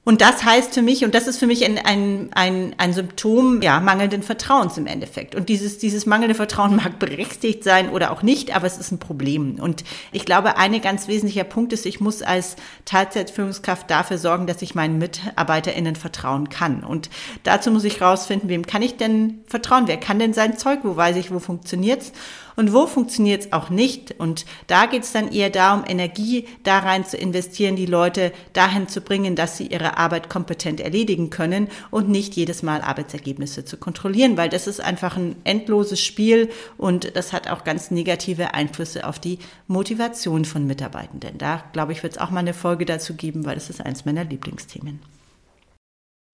Und 0.05 0.19
das 0.19 0.43
heißt 0.43 0.73
für 0.73 0.81
mich, 0.81 1.05
und 1.05 1.15
das 1.15 1.27
ist 1.27 1.37
für 1.37 1.47
mich 1.47 1.63
ein, 1.63 1.77
ein, 1.77 2.29
ein, 2.33 2.75
ein 2.77 2.91
Symptom 2.93 3.61
ja, 3.61 3.79
mangelnden 3.79 4.21
Vertrauens 4.21 4.77
im 4.77 4.85
Endeffekt. 4.85 5.33
Und 5.33 5.47
dieses, 5.47 5.77
dieses 5.77 6.05
mangelnde 6.05 6.35
Vertrauen 6.35 6.75
mag 6.83 6.99
berechtigt 6.99 7.63
sein 7.63 7.89
oder 7.89 8.11
auch 8.11 8.21
nicht, 8.21 8.53
aber 8.53 8.67
es 8.67 8.77
ist 8.77 8.91
ein 8.91 8.99
Problem. 8.99 9.55
Und 9.61 9.85
ich 10.11 10.25
glaube, 10.25 10.57
ein 10.57 10.81
ganz 10.81 11.07
wesentlicher 11.07 11.45
Punkt 11.45 11.71
ist, 11.71 11.85
ich 11.85 12.01
muss 12.01 12.21
als 12.21 12.57
Teilzeitführungskraft 12.83 13.89
dafür 13.89 14.17
sorgen, 14.17 14.45
dass 14.45 14.61
ich 14.61 14.75
meinen 14.75 14.97
MitarbeiterInnen 14.97 15.95
vertrauen 15.95 16.49
kann. 16.49 16.83
Und 16.83 17.09
dazu 17.43 17.71
muss 17.71 17.85
ich 17.85 18.01
rausfinden, 18.01 18.49
wem 18.49 18.67
kann 18.67 18.81
ich 18.81 18.97
denn 18.97 19.39
vertrauen? 19.47 19.87
Wer 19.87 19.97
kann 19.97 20.19
denn 20.19 20.33
sein 20.33 20.57
Zeug? 20.57 20.79
Wo 20.83 20.97
weiß 20.97 21.15
ich, 21.15 21.31
wo 21.31 21.39
funktioniert's? 21.39 22.11
Und 22.55 22.73
wo 22.73 22.87
funktioniert 22.87 23.45
es 23.45 23.53
auch 23.53 23.69
nicht. 23.69 24.19
Und 24.19 24.45
da 24.67 24.85
geht 24.85 25.03
es 25.03 25.11
dann 25.11 25.31
eher 25.31 25.49
darum, 25.49 25.83
Energie 25.87 26.47
da 26.63 26.79
rein 26.79 27.05
zu 27.05 27.17
investieren, 27.17 27.75
die 27.75 27.85
Leute 27.85 28.31
dahin 28.53 28.87
zu 28.87 29.01
bringen, 29.01 29.35
dass 29.35 29.57
sie 29.57 29.67
ihre 29.67 29.97
Arbeit 29.97 30.29
kompetent 30.29 30.79
erledigen 30.79 31.29
können 31.29 31.67
und 31.91 32.09
nicht 32.09 32.35
jedes 32.35 32.63
Mal 32.63 32.81
Arbeitsergebnisse 32.81 33.65
zu 33.65 33.77
kontrollieren, 33.77 34.37
weil 34.37 34.49
das 34.49 34.67
ist 34.67 34.81
einfach 34.81 35.17
ein 35.17 35.35
endloses 35.43 36.01
Spiel 36.01 36.49
und 36.77 37.15
das 37.15 37.33
hat 37.33 37.49
auch 37.49 37.63
ganz 37.63 37.91
negative 37.91 38.53
Einflüsse 38.53 39.07
auf 39.07 39.19
die 39.19 39.39
Motivation 39.67 40.45
von 40.45 40.65
Mitarbeitenden. 40.67 41.37
Da 41.37 41.63
glaube 41.73 41.91
ich, 41.91 42.03
wird 42.03 42.13
es 42.13 42.19
auch 42.19 42.29
mal 42.29 42.39
eine 42.39 42.53
Folge 42.53 42.85
dazu 42.85 43.15
geben, 43.15 43.45
weil 43.45 43.55
das 43.55 43.69
ist 43.69 43.81
eines 43.81 44.05
meiner 44.05 44.23
Lieblingsthemen. 44.23 44.99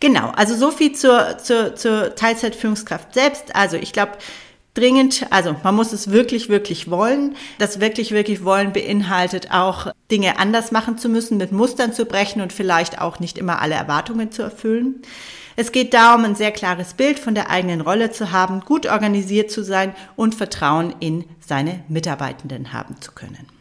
Genau, 0.02 0.30
also 0.30 0.56
so 0.56 0.72
viel 0.72 0.94
zur, 0.94 1.38
zur, 1.40 1.76
zur 1.76 2.16
Teilzeitführungskraft 2.16 3.14
selbst. 3.14 3.54
Also 3.54 3.76
ich 3.76 3.92
glaube, 3.92 4.14
dringend, 4.74 5.26
also 5.30 5.56
man 5.64 5.76
muss 5.76 5.94
es 5.94 6.12
wirklich, 6.12 6.50
wirklich 6.50 6.90
wollen. 6.90 7.36
Das 7.58 7.80
wirklich, 7.80 8.12
wirklich 8.12 8.44
wollen 8.44 8.74
beinhaltet 8.74 9.52
auch 9.52 9.88
Dinge 10.12 10.40
anders 10.40 10.72
machen 10.72 10.98
zu 10.98 11.10
müssen, 11.10 11.38
mit 11.38 11.52
Mustern 11.52 11.94
zu 11.94 12.06
brechen 12.06 12.42
und 12.42 12.54
vielleicht 12.54 13.02
auch 13.02 13.20
nicht 13.20 13.38
immer 13.38 13.62
alle 13.62 13.76
Erwartungen 13.76 14.32
zu 14.32 14.42
erfüllen. 14.42 15.02
Es 15.56 15.74
geht 15.74 15.94
darum, 15.94 16.24
ein 16.24 16.36
sehr 16.36 16.52
klares 16.52 16.94
Bild 16.94 17.20
von 17.20 17.36
der 17.36 17.50
eigenen 17.50 17.82
Rolle 17.82 18.12
zu 18.12 18.32
haben, 18.32 18.62
gut 18.62 18.86
organisiert 18.86 19.52
zu 19.52 19.64
sein 19.64 19.94
und 20.16 20.36
Vertrauen 20.36 20.96
in 21.02 21.26
seine 21.46 21.84
Mitarbeitenden 21.90 22.72
haben 22.72 23.02
zu 23.02 23.12
können. 23.12 23.59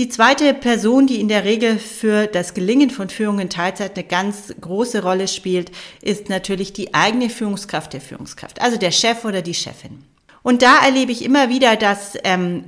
Die 0.00 0.08
zweite 0.08 0.54
Person, 0.54 1.06
die 1.06 1.20
in 1.20 1.28
der 1.28 1.44
Regel 1.44 1.78
für 1.78 2.26
das 2.26 2.54
Gelingen 2.54 2.88
von 2.88 3.10
Führung 3.10 3.38
in 3.38 3.50
Teilzeit 3.50 3.98
eine 3.98 4.06
ganz 4.06 4.54
große 4.58 5.02
Rolle 5.02 5.28
spielt, 5.28 5.72
ist 6.00 6.30
natürlich 6.30 6.72
die 6.72 6.94
eigene 6.94 7.28
Führungskraft 7.28 7.92
der 7.92 8.00
Führungskraft, 8.00 8.62
also 8.62 8.78
der 8.78 8.92
Chef 8.92 9.26
oder 9.26 9.42
die 9.42 9.52
Chefin. 9.52 10.02
Und 10.42 10.62
da 10.62 10.78
erlebe 10.82 11.12
ich 11.12 11.22
immer 11.22 11.50
wieder, 11.50 11.76
dass 11.76 12.14
ähm, 12.24 12.64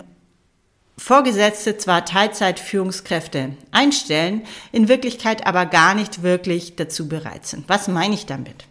Vorgesetzte 0.98 1.78
zwar 1.78 2.04
Teilzeitführungskräfte 2.04 3.56
einstellen, 3.70 4.42
in 4.70 4.88
Wirklichkeit 4.88 5.46
aber 5.46 5.64
gar 5.64 5.94
nicht 5.94 6.22
wirklich 6.22 6.76
dazu 6.76 7.08
bereit 7.08 7.46
sind. 7.46 7.66
Was 7.66 7.88
meine 7.88 8.12
ich 8.12 8.26
damit? 8.26 8.66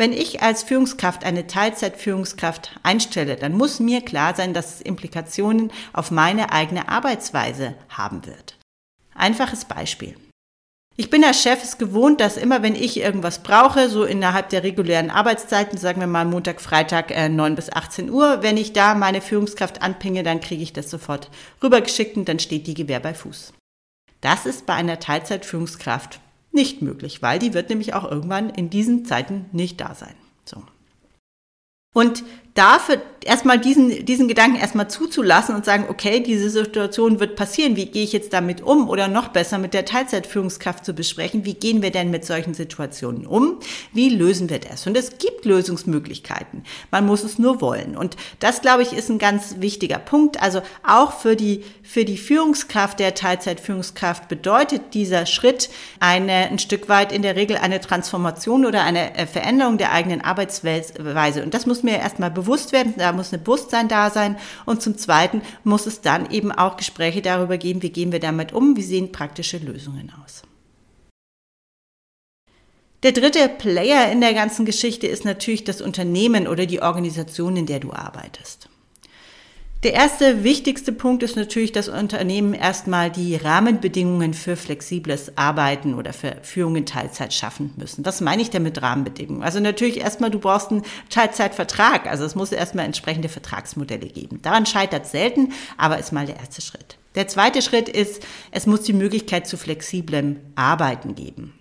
Wenn 0.00 0.14
ich 0.14 0.40
als 0.40 0.62
Führungskraft 0.62 1.24
eine 1.24 1.46
Teilzeitführungskraft 1.46 2.70
einstelle, 2.82 3.36
dann 3.36 3.52
muss 3.52 3.80
mir 3.80 4.00
klar 4.00 4.34
sein, 4.34 4.54
dass 4.54 4.76
es 4.76 4.80
Implikationen 4.80 5.70
auf 5.92 6.10
meine 6.10 6.52
eigene 6.52 6.88
Arbeitsweise 6.88 7.74
haben 7.90 8.24
wird. 8.24 8.56
Einfaches 9.14 9.66
Beispiel. 9.66 10.16
Ich 10.96 11.10
bin 11.10 11.22
als 11.22 11.42
Chef 11.42 11.62
es 11.62 11.76
gewohnt, 11.76 12.22
dass 12.22 12.38
immer, 12.38 12.62
wenn 12.62 12.76
ich 12.76 12.98
irgendwas 12.98 13.42
brauche, 13.42 13.90
so 13.90 14.04
innerhalb 14.04 14.48
der 14.48 14.62
regulären 14.62 15.10
Arbeitszeiten, 15.10 15.76
sagen 15.76 16.00
wir 16.00 16.06
mal 16.06 16.24
Montag, 16.24 16.62
Freitag 16.62 17.10
äh, 17.10 17.28
9 17.28 17.54
bis 17.54 17.70
18 17.70 18.08
Uhr, 18.08 18.42
wenn 18.42 18.56
ich 18.56 18.72
da 18.72 18.94
meine 18.94 19.20
Führungskraft 19.20 19.82
anpinge, 19.82 20.22
dann 20.22 20.40
kriege 20.40 20.62
ich 20.62 20.72
das 20.72 20.88
sofort 20.88 21.30
rübergeschickt 21.62 22.16
und 22.16 22.26
dann 22.26 22.38
steht 22.38 22.66
die 22.66 22.72
Gewehr 22.72 23.00
bei 23.00 23.12
Fuß. 23.12 23.52
Das 24.22 24.46
ist 24.46 24.64
bei 24.64 24.72
einer 24.72 24.98
Teilzeitführungskraft 24.98 26.20
nicht 26.52 26.82
möglich, 26.82 27.22
weil 27.22 27.38
die 27.38 27.54
wird 27.54 27.68
nämlich 27.68 27.94
auch 27.94 28.10
irgendwann 28.10 28.50
in 28.50 28.70
diesen 28.70 29.04
Zeiten 29.04 29.46
nicht 29.52 29.80
da 29.80 29.94
sein. 29.94 30.14
So. 30.44 30.62
Und 31.94 32.24
dafür 32.54 33.00
erstmal 33.24 33.58
diesen, 33.58 34.04
diesen 34.04 34.28
Gedanken 34.28 34.56
erstmal 34.56 34.88
zuzulassen 34.88 35.54
und 35.54 35.64
sagen, 35.64 35.86
okay, 35.88 36.20
diese 36.20 36.50
Situation 36.50 37.20
wird 37.20 37.36
passieren, 37.36 37.76
wie 37.76 37.86
gehe 37.86 38.04
ich 38.04 38.12
jetzt 38.12 38.32
damit 38.32 38.62
um? 38.62 38.88
Oder 38.88 39.08
noch 39.08 39.28
besser 39.28 39.58
mit 39.58 39.74
der 39.74 39.84
Teilzeitführungskraft 39.84 40.84
zu 40.84 40.94
besprechen, 40.94 41.44
wie 41.44 41.54
gehen 41.54 41.82
wir 41.82 41.90
denn 41.90 42.10
mit 42.10 42.24
solchen 42.24 42.54
Situationen 42.54 43.26
um? 43.26 43.58
Wie 43.92 44.08
lösen 44.08 44.48
wir 44.48 44.58
das? 44.58 44.86
Und 44.86 44.96
es 44.96 45.18
gibt 45.18 45.44
Lösungsmöglichkeiten. 45.44 46.64
Man 46.90 47.06
muss 47.06 47.22
es 47.22 47.38
nur 47.38 47.60
wollen. 47.60 47.96
Und 47.96 48.16
das, 48.38 48.62
glaube 48.62 48.82
ich, 48.82 48.92
ist 48.92 49.10
ein 49.10 49.18
ganz 49.18 49.56
wichtiger 49.58 49.98
Punkt. 49.98 50.42
Also 50.42 50.62
auch 50.86 51.12
für 51.12 51.36
die, 51.36 51.64
für 51.82 52.04
die 52.04 52.18
Führungskraft 52.18 53.00
der 53.00 53.14
Teilzeitführungskraft 53.14 54.28
bedeutet 54.28 54.94
dieser 54.94 55.26
Schritt 55.26 55.70
eine, 55.98 56.48
ein 56.48 56.58
Stück 56.58 56.88
weit 56.88 57.12
in 57.12 57.22
der 57.22 57.36
Regel 57.36 57.58
eine 57.58 57.80
Transformation 57.80 58.64
oder 58.64 58.82
eine 58.82 59.14
äh, 59.16 59.26
Veränderung 59.26 59.76
der 59.76 59.92
eigenen 59.92 60.22
Arbeitsweise. 60.22 61.42
Und 61.42 61.54
das 61.54 61.66
muss 61.66 61.82
mir 61.82 61.98
erstmal 61.98 62.30
werden, 62.46 62.94
da 62.96 63.12
muss 63.12 63.32
ein 63.32 63.42
Bewusstsein 63.42 63.88
da 63.88 64.10
sein 64.10 64.36
und 64.66 64.82
zum 64.82 64.96
Zweiten 64.96 65.42
muss 65.64 65.86
es 65.86 66.00
dann 66.00 66.30
eben 66.30 66.52
auch 66.52 66.76
Gespräche 66.76 67.22
darüber 67.22 67.58
geben, 67.58 67.82
wie 67.82 67.90
gehen 67.90 68.12
wir 68.12 68.20
damit 68.20 68.52
um, 68.52 68.76
wie 68.76 68.82
sehen 68.82 69.12
praktische 69.12 69.58
Lösungen 69.58 70.12
aus. 70.22 70.42
Der 73.02 73.12
dritte 73.12 73.48
Player 73.48 74.12
in 74.12 74.20
der 74.20 74.34
ganzen 74.34 74.66
Geschichte 74.66 75.06
ist 75.06 75.24
natürlich 75.24 75.64
das 75.64 75.80
Unternehmen 75.80 76.46
oder 76.46 76.66
die 76.66 76.82
Organisation, 76.82 77.56
in 77.56 77.66
der 77.66 77.80
du 77.80 77.92
arbeitest. 77.92 78.68
Der 79.82 79.94
erste 79.94 80.44
wichtigste 80.44 80.92
Punkt 80.92 81.22
ist 81.22 81.36
natürlich, 81.36 81.72
dass 81.72 81.88
Unternehmen 81.88 82.52
erstmal 82.52 83.10
die 83.10 83.36
Rahmenbedingungen 83.36 84.34
für 84.34 84.56
flexibles 84.56 85.38
Arbeiten 85.38 85.94
oder 85.94 86.12
für 86.12 86.36
Führung 86.42 86.76
in 86.76 86.84
Teilzeit 86.84 87.32
schaffen 87.32 87.72
müssen. 87.78 88.04
Was 88.04 88.20
meine 88.20 88.42
ich 88.42 88.50
denn 88.50 88.62
mit 88.62 88.82
Rahmenbedingungen? 88.82 89.42
Also 89.42 89.58
natürlich 89.58 90.00
erstmal, 90.00 90.30
du 90.30 90.38
brauchst 90.38 90.70
einen 90.70 90.82
Teilzeitvertrag. 91.08 92.06
Also 92.08 92.26
es 92.26 92.34
muss 92.34 92.52
erstmal 92.52 92.84
entsprechende 92.84 93.30
Vertragsmodelle 93.30 94.08
geben. 94.08 94.42
Daran 94.42 94.66
scheitert 94.66 95.06
selten, 95.06 95.54
aber 95.78 95.98
ist 95.98 96.12
mal 96.12 96.26
der 96.26 96.36
erste 96.36 96.60
Schritt. 96.60 96.98
Der 97.14 97.28
zweite 97.28 97.62
Schritt 97.62 97.88
ist, 97.88 98.22
es 98.50 98.66
muss 98.66 98.82
die 98.82 98.92
Möglichkeit 98.92 99.46
zu 99.46 99.56
flexiblem 99.56 100.40
Arbeiten 100.56 101.14
geben. 101.14 101.54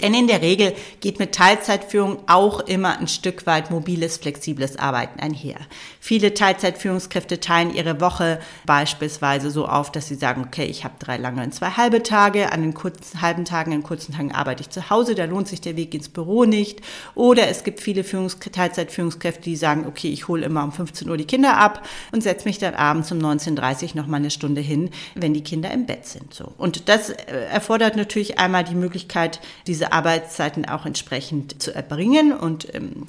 Denn 0.00 0.14
in 0.14 0.28
der 0.28 0.42
Regel 0.42 0.74
geht 1.00 1.18
mit 1.18 1.34
Teilzeitführung 1.34 2.18
auch 2.28 2.60
immer 2.60 2.98
ein 2.98 3.08
Stück 3.08 3.46
weit 3.46 3.72
mobiles, 3.72 4.16
flexibles 4.16 4.78
Arbeiten 4.78 5.18
einher. 5.18 5.56
Viele 5.98 6.34
Teilzeitführungskräfte 6.34 7.40
teilen 7.40 7.74
ihre 7.74 8.00
Woche 8.00 8.38
beispielsweise 8.64 9.50
so 9.50 9.66
auf, 9.66 9.90
dass 9.90 10.06
sie 10.06 10.14
sagen, 10.14 10.44
okay, 10.46 10.66
ich 10.66 10.84
habe 10.84 10.94
drei 11.00 11.16
lange 11.16 11.42
und 11.42 11.52
zwei 11.52 11.70
halbe 11.70 12.04
Tage, 12.04 12.52
an 12.52 12.62
den 12.62 12.74
kurzen 12.74 13.20
halben 13.20 13.44
Tagen, 13.44 13.72
an 13.72 13.82
kurzen 13.82 14.14
Tagen 14.14 14.32
arbeite 14.32 14.60
ich 14.62 14.70
zu 14.70 14.88
Hause, 14.88 15.16
da 15.16 15.24
lohnt 15.24 15.48
sich 15.48 15.60
der 15.60 15.76
Weg 15.76 15.92
ins 15.94 16.08
Büro 16.08 16.44
nicht. 16.44 16.80
Oder 17.16 17.48
es 17.48 17.64
gibt 17.64 17.80
viele 17.80 18.04
Führungs 18.04 18.38
Teilzeitführungskräfte, 18.38 19.42
die 19.42 19.56
sagen, 19.56 19.84
okay, 19.86 20.10
ich 20.10 20.28
hole 20.28 20.46
immer 20.46 20.62
um 20.62 20.70
15 20.70 21.10
Uhr 21.10 21.16
die 21.16 21.24
Kinder 21.24 21.56
ab 21.56 21.84
und 22.12 22.22
setze 22.22 22.46
mich 22.46 22.58
dann 22.58 22.74
abends 22.74 23.10
um 23.10 23.18
19.30 23.18 23.90
Uhr 23.90 23.96
noch 23.96 24.06
mal 24.06 24.18
eine 24.18 24.30
Stunde 24.30 24.60
hin, 24.60 24.90
wenn 25.16 25.34
die 25.34 25.42
Kinder 25.42 25.72
im 25.72 25.86
Bett 25.86 26.06
sind. 26.06 26.32
So. 26.32 26.52
Und 26.56 26.88
das 26.88 27.10
äh, 27.10 27.46
erfordert 27.50 27.96
natürlich 27.96 28.38
einmal 28.38 28.62
die 28.62 28.76
Möglichkeit, 28.76 29.40
diese 29.78 29.92
Arbeitszeiten 29.92 30.68
auch 30.68 30.86
entsprechend 30.86 31.62
zu 31.62 31.72
erbringen 31.72 32.32
und 32.32 32.74
ähm, 32.74 33.06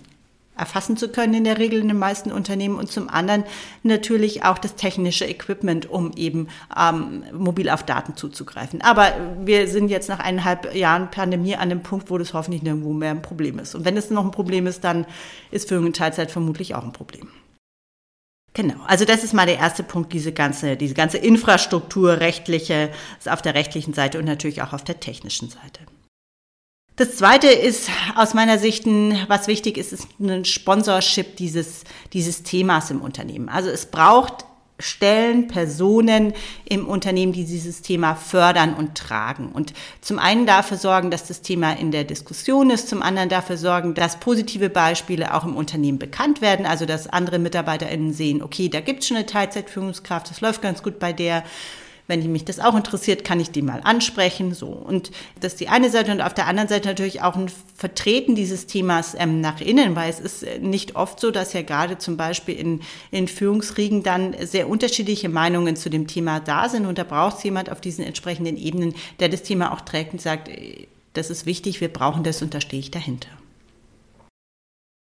erfassen 0.55 0.97
zu 0.97 1.09
können 1.09 1.33
in 1.33 1.45
der 1.45 1.57
Regel 1.57 1.79
in 1.79 1.87
den 1.87 1.97
meisten 1.97 2.31
Unternehmen 2.31 2.75
und 2.75 2.91
zum 2.91 3.09
anderen 3.09 3.43
natürlich 3.81 4.43
auch 4.43 4.59
das 4.59 4.75
technische 4.75 5.25
Equipment, 5.25 5.89
um 5.89 6.11
eben 6.15 6.47
ähm, 6.77 7.23
mobil 7.33 7.69
auf 7.69 7.81
Daten 7.83 8.15
zuzugreifen. 8.15 8.81
Aber 8.81 9.13
wir 9.43 9.67
sind 9.67 9.87
jetzt 9.89 10.09
nach 10.09 10.19
eineinhalb 10.19 10.75
Jahren 10.75 11.09
Pandemie 11.09 11.55
an 11.55 11.69
dem 11.69 11.81
Punkt, 11.81 12.11
wo 12.11 12.19
das 12.19 12.35
hoffentlich 12.35 12.61
nirgendwo 12.61 12.93
mehr 12.93 13.11
ein 13.11 13.23
Problem 13.23 13.57
ist. 13.57 13.73
Und 13.73 13.83
wenn 13.83 13.97
es 13.97 14.11
noch 14.11 14.23
ein 14.23 14.31
Problem 14.31 14.67
ist, 14.67 14.83
dann 14.83 15.07
ist 15.49 15.69
Führung 15.69 15.87
in 15.87 15.93
Teilzeit 15.93 16.29
vermutlich 16.29 16.75
auch 16.75 16.83
ein 16.83 16.93
Problem. 16.93 17.29
Genau, 18.53 18.83
also 18.85 19.05
das 19.05 19.23
ist 19.23 19.33
mal 19.33 19.45
der 19.45 19.57
erste 19.57 19.83
Punkt, 19.83 20.13
diese 20.13 20.33
ganze, 20.33 20.75
diese 20.75 20.93
ganze 20.93 21.17
Infrastruktur, 21.17 22.19
rechtliche, 22.19 22.91
auf 23.25 23.41
der 23.41 23.55
rechtlichen 23.55 23.93
Seite 23.93 24.19
und 24.19 24.25
natürlich 24.25 24.61
auch 24.61 24.73
auf 24.73 24.83
der 24.83 24.99
technischen 24.99 25.49
Seite. 25.49 25.81
Das 26.99 27.15
zweite 27.15 27.47
ist 27.47 27.89
aus 28.17 28.33
meiner 28.33 28.57
Sicht, 28.57 28.83
was 28.85 29.47
wichtig 29.47 29.77
ist, 29.77 29.93
ist 29.93 30.09
ein 30.19 30.43
Sponsorship 30.43 31.37
dieses, 31.37 31.85
dieses 32.11 32.43
Themas 32.43 32.91
im 32.91 32.99
Unternehmen. 32.99 33.47
Also 33.47 33.69
es 33.69 33.85
braucht 33.85 34.43
Stellen, 34.79 35.47
Personen 35.47 36.33
im 36.65 36.89
Unternehmen, 36.89 37.31
die 37.31 37.45
dieses 37.45 37.81
Thema 37.83 38.15
fördern 38.15 38.73
und 38.73 38.95
tragen. 38.95 39.53
Und 39.53 39.71
zum 40.01 40.19
einen 40.19 40.45
dafür 40.45 40.75
sorgen, 40.75 41.09
dass 41.09 41.25
das 41.25 41.41
Thema 41.41 41.71
in 41.71 41.91
der 41.91 42.03
Diskussion 42.03 42.69
ist, 42.69 42.89
zum 42.89 43.01
anderen 43.01 43.29
dafür 43.29 43.55
sorgen, 43.55 43.93
dass 43.93 44.19
positive 44.19 44.69
Beispiele 44.69 45.33
auch 45.33 45.45
im 45.45 45.55
Unternehmen 45.55 45.99
bekannt 45.99 46.41
werden, 46.41 46.65
also 46.65 46.85
dass 46.85 47.07
andere 47.07 47.39
MitarbeiterInnen 47.39 48.11
sehen, 48.11 48.43
okay, 48.43 48.67
da 48.67 48.81
gibt 48.81 49.03
es 49.03 49.07
schon 49.07 49.15
eine 49.15 49.25
Teilzeitführungskraft, 49.25 50.29
das 50.29 50.41
läuft 50.41 50.61
ganz 50.61 50.83
gut 50.83 50.99
bei 50.99 51.13
der 51.13 51.45
wenn 52.09 52.29
mich 52.31 52.43
das 52.43 52.59
auch 52.59 52.75
interessiert, 52.75 53.23
kann 53.23 53.39
ich 53.39 53.51
die 53.51 53.61
mal 53.61 53.81
ansprechen. 53.83 54.55
So. 54.55 54.67
Und 54.67 55.11
das 55.39 55.53
ist 55.53 55.59
die 55.61 55.69
eine 55.69 55.91
Seite 55.91 56.11
und 56.11 56.21
auf 56.21 56.33
der 56.33 56.47
anderen 56.47 56.67
Seite 56.67 56.87
natürlich 56.87 57.21
auch 57.21 57.35
ein 57.35 57.51
Vertreten 57.75 58.33
dieses 58.33 58.65
Themas 58.65 59.15
ähm, 59.17 59.41
nach 59.41 59.61
innen, 59.61 59.95
weil 59.95 60.09
es 60.09 60.19
ist 60.19 60.43
nicht 60.59 60.95
oft 60.95 61.19
so, 61.19 61.29
dass 61.29 61.53
ja 61.53 61.61
gerade 61.61 61.99
zum 61.99 62.17
Beispiel 62.17 62.55
in, 62.55 62.81
in 63.11 63.27
Führungsriegen 63.27 64.01
dann 64.01 64.35
sehr 64.41 64.67
unterschiedliche 64.67 65.29
Meinungen 65.29 65.75
zu 65.75 65.91
dem 65.91 66.07
Thema 66.07 66.39
da 66.39 66.67
sind. 66.67 66.87
Und 66.87 66.97
da 66.97 67.03
braucht 67.03 67.37
es 67.37 67.43
jemand 67.43 67.71
auf 67.71 67.79
diesen 67.79 68.03
entsprechenden 68.03 68.57
Ebenen, 68.57 68.95
der 69.19 69.29
das 69.29 69.43
Thema 69.43 69.71
auch 69.71 69.81
trägt 69.81 70.11
und 70.11 70.21
sagt, 70.21 70.49
äh, 70.49 70.87
das 71.13 71.29
ist 71.29 71.45
wichtig, 71.45 71.79
wir 71.79 71.89
brauchen 71.89 72.23
das 72.23 72.41
und 72.41 72.55
da 72.55 72.59
stehe 72.59 72.79
ich 72.79 72.89
dahinter. 72.89 73.29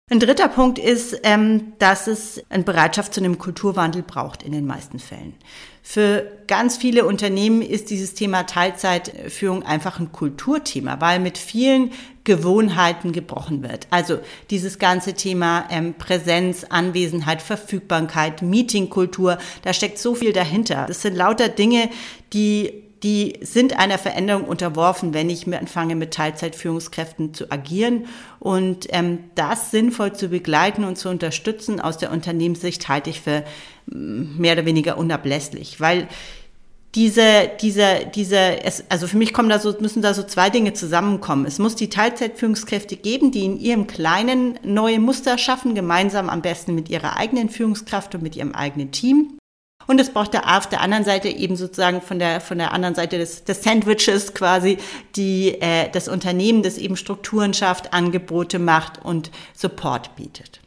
Ein 0.09 0.21
dritter 0.21 0.47
Punkt 0.47 0.79
ist, 0.79 1.19
ähm, 1.25 1.73
dass 1.81 2.07
es 2.07 2.41
eine 2.49 2.63
Bereitschaft 2.63 3.13
zu 3.13 3.19
einem 3.19 3.39
Kulturwandel 3.39 4.05
braucht 4.05 4.45
in 4.45 4.53
den 4.53 4.65
meisten 4.65 5.01
Fällen. 5.01 5.35
Für 5.83 6.31
ganz 6.47 6.77
viele 6.77 7.05
Unternehmen 7.05 7.61
ist 7.61 7.91
dieses 7.91 8.15
Thema 8.15 8.45
Teilzeitführung 8.45 9.65
einfach 9.65 9.99
ein 9.99 10.13
Kulturthema, 10.13 11.01
weil 11.01 11.19
mit 11.19 11.39
vielen 11.39 11.91
Gewohnheiten 12.23 13.11
gebrochen 13.11 13.65
wird. 13.65 13.89
Also 13.91 14.21
dieses 14.49 14.79
ganze 14.79 15.15
Thema 15.15 15.67
ähm, 15.71 15.95
Präsenz, 15.95 16.63
Anwesenheit, 16.63 17.43
Verfügbarkeit, 17.43 18.43
Meetingkultur, 18.43 19.39
da 19.63 19.73
steckt 19.73 19.99
so 19.99 20.15
viel 20.15 20.33
dahinter. 20.33 20.85
Das 20.87 21.03
sind 21.03 21.17
lauter 21.17 21.49
Dinge, 21.49 21.91
die 22.33 22.86
die 23.03 23.39
sind 23.43 23.79
einer 23.79 23.99
Veränderung 23.99 24.45
unterworfen, 24.45 25.13
wenn 25.13 25.29
ich 25.29 25.47
anfange, 25.55 25.97
mit 25.97 26.15
Teilzeitführungskräften 26.15 27.35
zu 27.35 27.51
agieren. 27.51 28.07
Und 28.41 28.87
ähm, 28.91 29.19
das 29.35 29.71
sinnvoll 29.71 30.15
zu 30.15 30.29
begleiten 30.29 30.85
und 30.85 30.97
zu 30.97 31.09
unterstützen 31.09 31.81
aus 31.81 31.99
der 31.99 32.11
Unternehmenssicht 32.11 32.89
halte 32.89 33.11
ich 33.11 33.21
für 33.21 33.45
mm, 33.87 34.39
mehr 34.41 34.55
oder 34.55 34.65
weniger 34.65 34.97
unablässlich, 34.99 35.81
weil 35.81 36.09
diese, 36.95 37.51
diese, 37.61 38.11
diese, 38.15 38.65
es, 38.65 38.85
also 38.89 39.07
für 39.07 39.19
mich 39.19 39.35
kommen 39.35 39.51
da 39.51 39.59
so, 39.59 39.75
müssen 39.81 40.01
da 40.01 40.15
so 40.15 40.23
zwei 40.23 40.49
Dinge 40.49 40.73
zusammenkommen. 40.73 41.45
Es 41.45 41.59
muss 41.59 41.77
die 41.77 41.91
Teilzeitführungskräfte 41.91 42.97
geben, 42.97 43.31
die 43.31 43.45
in 43.45 43.61
ihrem 43.61 43.87
Kleinen 43.87 44.59
neue 44.63 44.99
Muster 44.99 45.37
schaffen, 45.37 45.75
gemeinsam 45.75 46.31
am 46.31 46.41
besten 46.41 46.75
mit 46.75 46.89
ihrer 46.89 47.17
eigenen 47.17 47.51
Führungskraft 47.51 48.15
und 48.15 48.23
mit 48.23 48.35
ihrem 48.35 48.55
eigenen 48.55 48.93
Team. 48.93 49.36
Und 49.87 50.01
es 50.01 50.11
braucht 50.11 50.35
der 50.35 50.57
auf 50.57 50.69
der 50.69 50.81
anderen 50.81 51.05
Seite 51.05 51.29
eben 51.29 51.57
sozusagen 51.57 52.01
von 52.01 52.19
der, 52.19 52.41
von 52.41 52.59
der 52.59 52.73
anderen 52.73 52.95
Seite 52.95 53.19
des, 53.19 53.45
des 53.45 53.63
Sandwiches 53.63 54.35
quasi 54.35 54.79
die, 55.15 55.61
äh, 55.61 55.89
das 55.91 56.09
Unternehmen, 56.09 56.63
das 56.63 56.79
eben 56.79 56.97
Strukturen 56.97 57.55
schafft, 57.55 57.93
Angebote 57.93 58.59
macht 58.59 59.05
und 59.05 59.31
Support 59.55 60.17
bietet. 60.17 60.61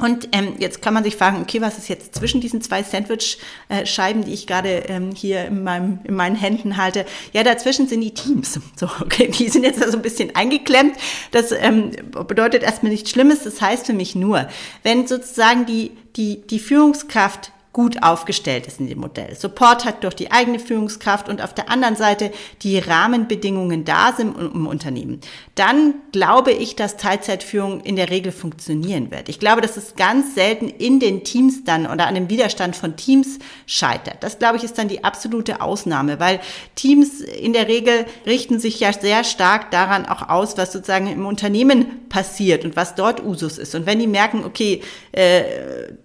Und 0.00 0.28
ähm, 0.32 0.54
jetzt 0.58 0.80
kann 0.80 0.94
man 0.94 1.04
sich 1.04 1.16
fragen, 1.16 1.42
okay, 1.42 1.60
was 1.60 1.76
ist 1.76 1.88
jetzt 1.88 2.14
zwischen 2.14 2.40
diesen 2.40 2.62
zwei 2.62 2.82
Sandwich-Scheiben, 2.82 4.24
die 4.24 4.32
ich 4.32 4.46
gerade 4.46 4.84
ähm, 4.88 5.10
hier 5.14 5.44
in, 5.44 5.62
meinem, 5.62 5.98
in 6.04 6.14
meinen 6.14 6.36
Händen 6.36 6.76
halte? 6.76 7.04
Ja, 7.32 7.42
dazwischen 7.42 7.86
sind 7.86 8.00
die 8.00 8.14
Teams. 8.14 8.58
So, 8.76 8.88
okay, 9.02 9.30
die 9.30 9.50
sind 9.50 9.64
jetzt 9.64 9.82
also 9.82 9.98
ein 9.98 10.02
bisschen 10.02 10.34
eingeklemmt. 10.34 10.96
Das 11.32 11.52
ähm, 11.52 11.90
bedeutet 12.26 12.62
erstmal 12.62 12.92
nichts 12.92 13.10
Schlimmes. 13.10 13.42
Das 13.42 13.60
heißt 13.60 13.84
für 13.84 13.92
mich 13.92 14.14
nur, 14.14 14.48
wenn 14.82 15.06
sozusagen 15.06 15.66
die, 15.66 15.90
die, 16.16 16.40
die 16.46 16.58
Führungskraft 16.58 17.52
gut 17.72 18.02
aufgestellt 18.02 18.66
ist 18.66 18.80
in 18.80 18.88
dem 18.88 18.98
Modell. 18.98 19.36
Support 19.36 19.84
hat 19.84 20.02
durch 20.02 20.14
die 20.14 20.32
eigene 20.32 20.58
Führungskraft 20.58 21.28
und 21.28 21.40
auf 21.40 21.54
der 21.54 21.70
anderen 21.70 21.94
Seite 21.94 22.32
die 22.62 22.78
Rahmenbedingungen 22.78 23.84
da 23.84 24.12
sind 24.12 24.36
im 24.36 24.66
Unternehmen. 24.66 25.20
Dann 25.54 25.94
glaube 26.10 26.50
ich, 26.50 26.74
dass 26.74 26.96
Teilzeitführung 26.96 27.80
in 27.82 27.94
der 27.94 28.10
Regel 28.10 28.32
funktionieren 28.32 29.12
wird. 29.12 29.28
Ich 29.28 29.38
glaube, 29.38 29.60
dass 29.60 29.76
es 29.76 29.94
ganz 29.94 30.34
selten 30.34 30.68
in 30.68 30.98
den 30.98 31.22
Teams 31.22 31.62
dann 31.62 31.86
oder 31.86 32.08
an 32.08 32.16
dem 32.16 32.28
Widerstand 32.28 32.74
von 32.74 32.96
Teams 32.96 33.38
scheitert. 33.66 34.16
Das 34.20 34.40
glaube 34.40 34.56
ich 34.56 34.64
ist 34.64 34.76
dann 34.76 34.88
die 34.88 35.04
absolute 35.04 35.60
Ausnahme, 35.60 36.18
weil 36.18 36.40
Teams 36.74 37.20
in 37.20 37.52
der 37.52 37.68
Regel 37.68 38.04
richten 38.26 38.58
sich 38.58 38.80
ja 38.80 38.92
sehr 38.92 39.22
stark 39.22 39.70
daran 39.70 40.06
auch 40.06 40.28
aus, 40.28 40.58
was 40.58 40.72
sozusagen 40.72 41.06
im 41.06 41.24
Unternehmen 41.24 42.08
passiert 42.08 42.64
und 42.64 42.74
was 42.74 42.96
dort 42.96 43.22
Usus 43.22 43.58
ist. 43.58 43.76
Und 43.76 43.86
wenn 43.86 44.00
die 44.00 44.08
merken, 44.08 44.44
okay, 44.44 44.82
äh, 45.12 45.42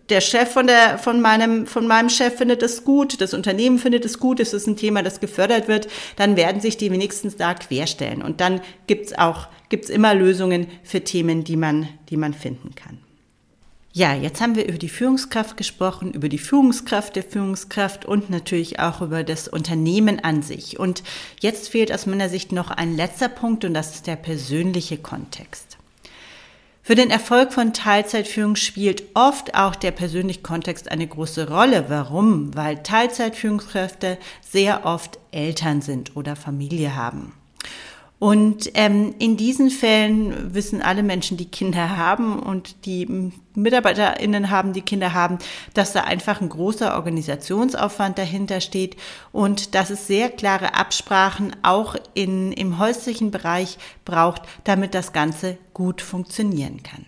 der 0.09 0.21
Chef 0.21 0.51
von 0.51 0.67
der 0.67 0.99
von 0.99 1.21
meinem 1.21 1.54
von 1.65 1.87
meinem 1.87 2.09
Chef 2.09 2.37
findet 2.37 2.61
es 2.61 2.83
gut, 2.83 3.21
das 3.21 3.33
Unternehmen 3.33 3.79
findet 3.79 4.05
es 4.05 4.19
gut, 4.19 4.39
es 4.39 4.53
ist 4.53 4.67
ein 4.67 4.77
Thema, 4.77 5.03
das 5.03 5.19
gefördert 5.19 5.67
wird, 5.67 5.87
dann 6.17 6.35
werden 6.35 6.61
sich 6.61 6.77
die 6.77 6.91
wenigstens 6.91 7.35
da 7.37 7.53
querstellen. 7.53 8.21
Und 8.21 8.41
dann 8.41 8.61
gibt's 8.87 9.13
auch, 9.13 9.47
gibt's 9.69 9.89
immer 9.89 10.13
Lösungen 10.13 10.67
für 10.83 11.01
Themen, 11.01 11.43
die 11.43 11.57
man, 11.57 11.87
die 12.09 12.17
man 12.17 12.33
finden 12.33 12.75
kann. 12.75 12.99
Ja, 13.97 14.13
jetzt 14.13 14.41
haben 14.41 14.57
wir 14.57 14.67
über 14.67 14.77
die 14.77 14.89
Führungskraft 14.89 15.55
gesprochen, 15.55 16.11
über 16.11 16.27
die 16.27 16.37
Führungskraft 16.37 17.15
der 17.15 17.23
Führungskraft 17.23 18.03
und 18.03 18.29
natürlich 18.29 18.77
auch 18.77 19.01
über 19.01 19.23
das 19.23 19.47
Unternehmen 19.47 20.19
an 20.19 20.41
sich. 20.41 20.77
Und 20.77 21.01
jetzt 21.39 21.69
fehlt 21.69 21.93
aus 21.93 22.05
meiner 22.05 22.27
Sicht 22.27 22.51
noch 22.51 22.71
ein 22.71 22.97
letzter 22.97 23.29
Punkt 23.29 23.63
und 23.63 23.73
das 23.73 23.95
ist 23.95 24.07
der 24.07 24.17
persönliche 24.17 24.97
Kontext. 24.97 25.74
Für 26.87 26.93
den 26.93 27.09
Erfolg 27.09 27.51
von 27.51 27.73
Teilzeitführung 27.73 28.55
spielt 28.55 29.05
oft 29.15 29.55
auch 29.55 29.73
der 29.73 29.89
persönliche 29.89 30.43
Kontext 30.43 30.91
eine 30.91 31.07
große 31.07 31.49
Rolle. 31.49 31.85
Warum? 31.87 32.55
Weil 32.55 32.83
Teilzeitführungskräfte 32.83 34.19
sehr 34.47 34.85
oft 34.85 35.17
Eltern 35.31 35.81
sind 35.81 36.15
oder 36.15 36.35
Familie 36.35 36.95
haben. 36.95 37.33
Und 38.17 38.71
ähm, 38.75 39.13
in 39.19 39.35
diesen 39.35 39.69
Fällen 39.69 40.53
wissen 40.53 40.81
alle 40.81 41.03
Menschen, 41.03 41.35
die 41.35 41.49
Kinder 41.49 41.97
haben 41.97 42.39
und 42.39 42.85
die 42.85 43.31
MitarbeiterInnen 43.55 44.49
haben, 44.49 44.71
die 44.71 44.81
Kinder 44.81 45.13
haben, 45.13 45.37
dass 45.73 45.91
da 45.91 46.01
einfach 46.01 46.39
ein 46.39 46.47
großer 46.47 46.95
Organisationsaufwand 46.95 48.17
dahinter 48.17 48.61
steht 48.61 48.95
und 49.33 49.75
dass 49.75 49.89
es 49.89 50.07
sehr 50.07 50.29
klare 50.29 50.75
Absprachen 50.75 51.55
auch 51.61 51.97
in, 52.13 52.53
im 52.53 52.79
häuslichen 52.79 53.31
Bereich 53.31 53.77
braucht, 54.05 54.43
damit 54.63 54.93
das 54.93 55.11
Ganze 55.11 55.57
gut 55.73 56.01
funktionieren 56.01 56.83
kann. 56.83 57.05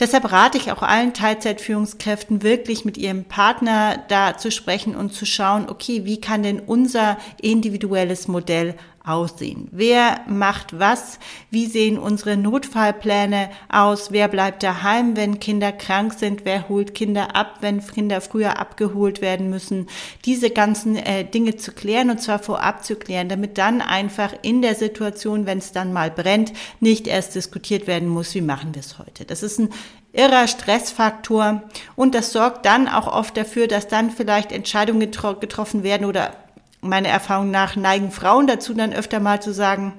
Deshalb 0.00 0.32
rate 0.32 0.56
ich 0.56 0.72
auch 0.72 0.82
allen 0.82 1.12
Teilzeitführungskräften 1.12 2.42
wirklich 2.42 2.86
mit 2.86 2.96
ihrem 2.96 3.24
Partner 3.24 4.02
da 4.08 4.36
zu 4.36 4.50
sprechen 4.50 4.96
und 4.96 5.12
zu 5.12 5.26
schauen, 5.26 5.68
okay, 5.68 6.06
wie 6.06 6.18
kann 6.18 6.42
denn 6.42 6.58
unser 6.58 7.18
individuelles 7.40 8.26
Modell 8.26 8.76
aussehen? 9.10 9.68
Wer 9.72 10.20
macht 10.28 10.78
was? 10.78 11.18
Wie 11.50 11.66
sehen 11.66 11.98
unsere 11.98 12.36
Notfallpläne 12.36 13.50
aus? 13.68 14.12
Wer 14.12 14.28
bleibt 14.28 14.62
daheim, 14.62 15.16
wenn 15.16 15.40
Kinder 15.40 15.72
krank 15.72 16.14
sind? 16.14 16.44
Wer 16.44 16.68
holt 16.68 16.94
Kinder 16.94 17.34
ab, 17.36 17.58
wenn 17.60 17.84
Kinder 17.84 18.20
früher 18.20 18.58
abgeholt 18.58 19.20
werden 19.20 19.50
müssen? 19.50 19.88
Diese 20.24 20.50
ganzen 20.50 20.96
äh, 20.96 21.24
Dinge 21.24 21.56
zu 21.56 21.72
klären 21.72 22.10
und 22.10 22.20
zwar 22.20 22.38
vorab 22.38 22.84
zu 22.84 22.96
klären, 22.96 23.28
damit 23.28 23.58
dann 23.58 23.80
einfach 23.80 24.32
in 24.42 24.62
der 24.62 24.74
Situation, 24.74 25.46
wenn 25.46 25.58
es 25.58 25.72
dann 25.72 25.92
mal 25.92 26.10
brennt, 26.10 26.52
nicht 26.80 27.06
erst 27.06 27.34
diskutiert 27.34 27.86
werden 27.86 28.08
muss, 28.08 28.34
wie 28.34 28.40
machen 28.40 28.74
wir 28.74 28.80
es 28.80 28.98
heute. 28.98 29.24
Das 29.24 29.42
ist 29.42 29.58
ein 29.58 29.70
irrer 30.12 30.48
Stressfaktor 30.48 31.62
und 31.96 32.14
das 32.14 32.32
sorgt 32.32 32.66
dann 32.66 32.88
auch 32.88 33.06
oft 33.06 33.36
dafür, 33.36 33.68
dass 33.68 33.88
dann 33.88 34.10
vielleicht 34.10 34.52
Entscheidungen 34.52 35.00
getro 35.00 35.34
getroffen 35.34 35.82
werden 35.82 36.06
oder 36.06 36.32
meiner 36.80 37.08
Erfahrung 37.08 37.50
nach 37.50 37.76
neigen 37.76 38.10
Frauen 38.10 38.46
dazu, 38.46 38.74
dann 38.74 38.92
öfter 38.92 39.20
mal 39.20 39.42
zu 39.42 39.52
sagen, 39.52 39.94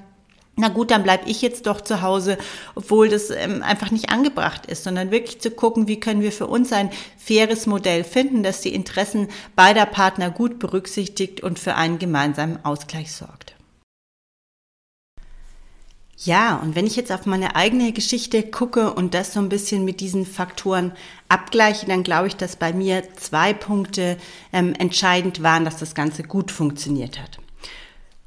na 0.57 0.67
gut, 0.67 0.91
dann 0.91 1.03
bleib 1.03 1.27
ich 1.27 1.41
jetzt 1.41 1.65
doch 1.65 1.81
zu 1.81 2.01
Hause, 2.01 2.37
obwohl 2.75 3.09
das 3.09 3.29
ähm, 3.29 3.63
einfach 3.63 3.89
nicht 3.89 4.09
angebracht 4.09 4.65
ist, 4.65 4.83
sondern 4.83 5.09
wirklich 5.09 5.39
zu 5.39 5.49
gucken, 5.49 5.87
wie 5.87 5.99
können 5.99 6.21
wir 6.21 6.31
für 6.31 6.47
uns 6.47 6.73
ein 6.73 6.91
faires 7.17 7.67
Modell 7.67 8.03
finden, 8.03 8.43
das 8.43 8.61
die 8.61 8.73
Interessen 8.73 9.29
beider 9.55 9.85
Partner 9.85 10.29
gut 10.29 10.59
berücksichtigt 10.59 11.41
und 11.41 11.57
für 11.57 11.75
einen 11.75 11.99
gemeinsamen 11.99 12.63
Ausgleich 12.65 13.13
sorgt. 13.13 13.55
Ja, 16.23 16.57
und 16.57 16.75
wenn 16.75 16.85
ich 16.85 16.95
jetzt 16.95 17.11
auf 17.11 17.25
meine 17.25 17.55
eigene 17.55 17.93
Geschichte 17.93 18.43
gucke 18.43 18.93
und 18.93 19.15
das 19.15 19.33
so 19.33 19.39
ein 19.39 19.49
bisschen 19.49 19.83
mit 19.85 20.01
diesen 20.01 20.27
Faktoren 20.27 20.91
abgleiche, 21.29 21.87
dann 21.87 22.03
glaube 22.03 22.27
ich, 22.27 22.35
dass 22.35 22.57
bei 22.57 22.73
mir 22.73 23.03
zwei 23.15 23.53
Punkte 23.53 24.17
ähm, 24.53 24.75
entscheidend 24.77 25.41
waren, 25.41 25.65
dass 25.65 25.77
das 25.77 25.95
Ganze 25.95 26.21
gut 26.21 26.51
funktioniert 26.51 27.19
hat. 27.19 27.39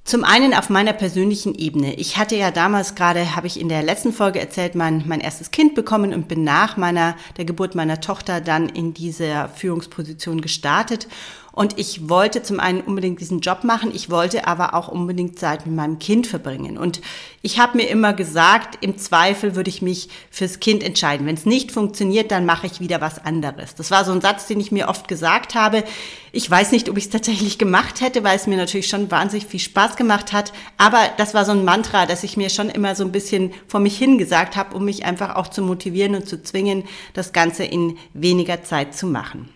Zum 0.02 0.24
einen 0.24 0.54
auf 0.54 0.70
meiner 0.70 0.92
persönlichen 0.92 1.54
Ebene. 1.54 1.94
Ich 1.94 2.18
hatte 2.18 2.36
ja 2.36 2.50
damals 2.50 2.96
gerade, 2.96 3.36
habe 3.36 3.46
ich 3.46 3.60
in 3.60 3.68
der 3.68 3.82
letzten 3.84 4.12
Folge 4.12 4.40
erzählt, 4.40 4.74
mein, 4.74 5.04
mein 5.06 5.20
erstes 5.20 5.52
Kind 5.52 5.76
bekommen 5.76 6.12
und 6.12 6.26
bin 6.26 6.42
nach 6.42 6.76
meiner, 6.76 7.16
der 7.36 7.44
Geburt 7.44 7.76
meiner 7.76 8.00
Tochter 8.00 8.40
dann 8.40 8.68
in 8.68 8.92
dieser 8.92 9.48
Führungsposition 9.48 10.40
gestartet. 10.40 11.06
Und 11.54 11.78
ich 11.78 12.08
wollte 12.08 12.42
zum 12.42 12.58
einen 12.58 12.80
unbedingt 12.80 13.20
diesen 13.20 13.38
Job 13.38 13.62
machen, 13.62 13.92
ich 13.94 14.10
wollte 14.10 14.48
aber 14.48 14.74
auch 14.74 14.88
unbedingt 14.88 15.38
Zeit 15.38 15.66
mit 15.66 15.76
meinem 15.76 16.00
Kind 16.00 16.26
verbringen. 16.26 16.76
Und 16.76 17.00
ich 17.42 17.60
habe 17.60 17.76
mir 17.76 17.88
immer 17.88 18.12
gesagt, 18.12 18.78
im 18.80 18.98
Zweifel 18.98 19.54
würde 19.54 19.70
ich 19.70 19.80
mich 19.80 20.08
fürs 20.30 20.58
Kind 20.58 20.82
entscheiden. 20.82 21.28
Wenn 21.28 21.36
es 21.36 21.46
nicht 21.46 21.70
funktioniert, 21.70 22.32
dann 22.32 22.44
mache 22.44 22.66
ich 22.66 22.80
wieder 22.80 23.00
was 23.00 23.24
anderes. 23.24 23.76
Das 23.76 23.92
war 23.92 24.04
so 24.04 24.10
ein 24.10 24.20
Satz, 24.20 24.48
den 24.48 24.58
ich 24.58 24.72
mir 24.72 24.88
oft 24.88 25.06
gesagt 25.06 25.54
habe. 25.54 25.84
Ich 26.32 26.50
weiß 26.50 26.72
nicht, 26.72 26.90
ob 26.90 26.96
ich 26.96 27.04
es 27.04 27.10
tatsächlich 27.10 27.56
gemacht 27.56 28.00
hätte, 28.00 28.24
weil 28.24 28.34
es 28.34 28.48
mir 28.48 28.56
natürlich 28.56 28.88
schon 28.88 29.12
wahnsinnig 29.12 29.46
viel 29.46 29.60
Spaß 29.60 29.94
gemacht 29.94 30.32
hat. 30.32 30.52
Aber 30.76 30.98
das 31.18 31.34
war 31.34 31.44
so 31.44 31.52
ein 31.52 31.64
Mantra, 31.64 32.06
das 32.06 32.24
ich 32.24 32.36
mir 32.36 32.50
schon 32.50 32.68
immer 32.68 32.96
so 32.96 33.04
ein 33.04 33.12
bisschen 33.12 33.52
vor 33.68 33.78
mich 33.78 33.96
hingesagt 33.96 34.56
habe, 34.56 34.74
um 34.74 34.84
mich 34.84 35.04
einfach 35.04 35.36
auch 35.36 35.46
zu 35.46 35.62
motivieren 35.62 36.16
und 36.16 36.28
zu 36.28 36.42
zwingen, 36.42 36.82
das 37.12 37.32
Ganze 37.32 37.62
in 37.62 37.96
weniger 38.12 38.64
Zeit 38.64 38.96
zu 38.96 39.06
machen. 39.06 39.53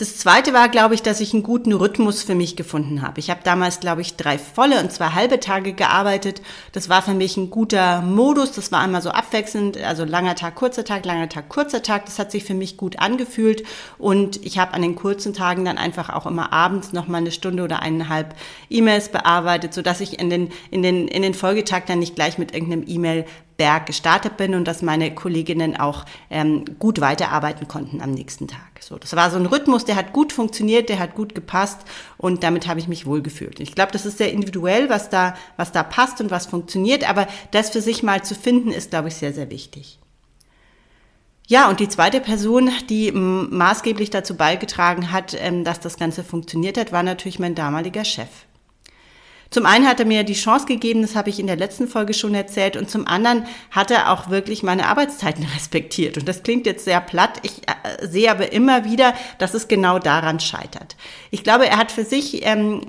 Das 0.00 0.16
zweite 0.16 0.54
war, 0.54 0.70
glaube 0.70 0.94
ich, 0.94 1.02
dass 1.02 1.20
ich 1.20 1.34
einen 1.34 1.42
guten 1.42 1.74
Rhythmus 1.74 2.22
für 2.22 2.34
mich 2.34 2.56
gefunden 2.56 3.02
habe. 3.02 3.20
Ich 3.20 3.28
habe 3.28 3.40
damals, 3.44 3.80
glaube 3.80 4.00
ich, 4.00 4.16
drei 4.16 4.38
volle 4.38 4.80
und 4.80 4.90
zwei 4.90 5.08
halbe 5.08 5.40
Tage 5.40 5.74
gearbeitet. 5.74 6.40
Das 6.72 6.88
war 6.88 7.02
für 7.02 7.12
mich 7.12 7.36
ein 7.36 7.50
guter 7.50 8.00
Modus. 8.00 8.52
Das 8.52 8.72
war 8.72 8.80
einmal 8.80 9.02
so 9.02 9.10
abwechselnd, 9.10 9.76
also 9.76 10.06
langer 10.06 10.36
Tag, 10.36 10.54
kurzer 10.54 10.86
Tag, 10.86 11.04
langer 11.04 11.28
Tag, 11.28 11.50
kurzer 11.50 11.82
Tag. 11.82 12.06
Das 12.06 12.18
hat 12.18 12.32
sich 12.32 12.44
für 12.44 12.54
mich 12.54 12.78
gut 12.78 12.98
angefühlt. 12.98 13.62
Und 13.98 14.42
ich 14.42 14.58
habe 14.58 14.72
an 14.72 14.80
den 14.80 14.94
kurzen 14.94 15.34
Tagen 15.34 15.66
dann 15.66 15.76
einfach 15.76 16.08
auch 16.08 16.24
immer 16.24 16.50
abends 16.50 16.94
noch 16.94 17.06
mal 17.06 17.18
eine 17.18 17.30
Stunde 17.30 17.62
oder 17.62 17.82
eineinhalb 17.82 18.34
E-Mails 18.70 19.10
bearbeitet, 19.10 19.74
sodass 19.74 20.00
ich 20.00 20.18
in 20.18 20.30
den, 20.30 20.50
in 20.70 20.82
den, 20.82 21.08
in 21.08 21.20
den 21.20 21.34
Folgetag 21.34 21.82
dann 21.84 21.98
nicht 21.98 22.14
gleich 22.14 22.38
mit 22.38 22.54
irgendeinem 22.54 22.84
E-Mail 22.86 23.26
Berg 23.58 23.84
gestartet 23.84 24.38
bin 24.38 24.54
und 24.54 24.64
dass 24.64 24.80
meine 24.80 25.14
Kolleginnen 25.14 25.78
auch 25.78 26.06
ähm, 26.30 26.64
gut 26.78 27.02
weiterarbeiten 27.02 27.68
konnten 27.68 28.00
am 28.00 28.12
nächsten 28.12 28.48
Tag. 28.48 28.69
So, 28.80 28.98
das 28.98 29.14
war 29.14 29.30
so 29.30 29.36
ein 29.36 29.46
Rhythmus, 29.46 29.84
der 29.84 29.96
hat 29.96 30.12
gut 30.12 30.32
funktioniert, 30.32 30.88
der 30.88 30.98
hat 30.98 31.14
gut 31.14 31.34
gepasst 31.34 31.78
und 32.16 32.42
damit 32.42 32.66
habe 32.66 32.80
ich 32.80 32.88
mich 32.88 33.06
wohlgefühlt. 33.06 33.60
Ich 33.60 33.74
glaube, 33.74 33.92
das 33.92 34.06
ist 34.06 34.18
sehr 34.18 34.32
individuell, 34.32 34.88
was 34.88 35.10
da, 35.10 35.34
was 35.56 35.70
da 35.70 35.82
passt 35.82 36.20
und 36.20 36.30
was 36.30 36.46
funktioniert, 36.46 37.08
aber 37.08 37.26
das 37.50 37.70
für 37.70 37.82
sich 37.82 38.02
mal 38.02 38.24
zu 38.24 38.34
finden, 38.34 38.70
ist, 38.70 38.90
glaube 38.90 39.08
ich, 39.08 39.14
sehr, 39.14 39.32
sehr 39.32 39.50
wichtig. 39.50 39.98
Ja, 41.46 41.68
und 41.68 41.80
die 41.80 41.88
zweite 41.88 42.20
Person, 42.20 42.70
die 42.88 43.10
maßgeblich 43.10 44.10
dazu 44.10 44.36
beigetragen 44.36 45.10
hat, 45.10 45.36
ähm, 45.36 45.64
dass 45.64 45.80
das 45.80 45.96
Ganze 45.96 46.22
funktioniert 46.22 46.78
hat, 46.78 46.92
war 46.92 47.02
natürlich 47.02 47.40
mein 47.40 47.56
damaliger 47.56 48.04
Chef. 48.04 48.28
Zum 49.50 49.66
einen 49.66 49.88
hat 49.88 49.98
er 49.98 50.06
mir 50.06 50.22
die 50.22 50.34
Chance 50.34 50.66
gegeben, 50.66 51.02
das 51.02 51.16
habe 51.16 51.28
ich 51.28 51.40
in 51.40 51.48
der 51.48 51.56
letzten 51.56 51.88
Folge 51.88 52.14
schon 52.14 52.34
erzählt, 52.34 52.76
und 52.76 52.88
zum 52.88 53.06
anderen 53.06 53.46
hat 53.72 53.90
er 53.90 54.12
auch 54.12 54.30
wirklich 54.30 54.62
meine 54.62 54.86
Arbeitszeiten 54.86 55.44
respektiert. 55.54 56.16
Und 56.16 56.28
das 56.28 56.42
klingt 56.42 56.66
jetzt 56.66 56.84
sehr 56.84 57.00
platt. 57.00 57.40
Ich 57.42 57.62
äh, 57.66 58.06
sehe 58.06 58.30
aber 58.30 58.52
immer 58.52 58.84
wieder, 58.84 59.14
dass 59.38 59.54
es 59.54 59.66
genau 59.66 59.98
daran 59.98 60.38
scheitert. 60.38 60.96
Ich 61.30 61.42
glaube, 61.42 61.66
er 61.66 61.78
hat 61.78 61.90
für 61.90 62.04
sich 62.04 62.46
ähm, 62.46 62.82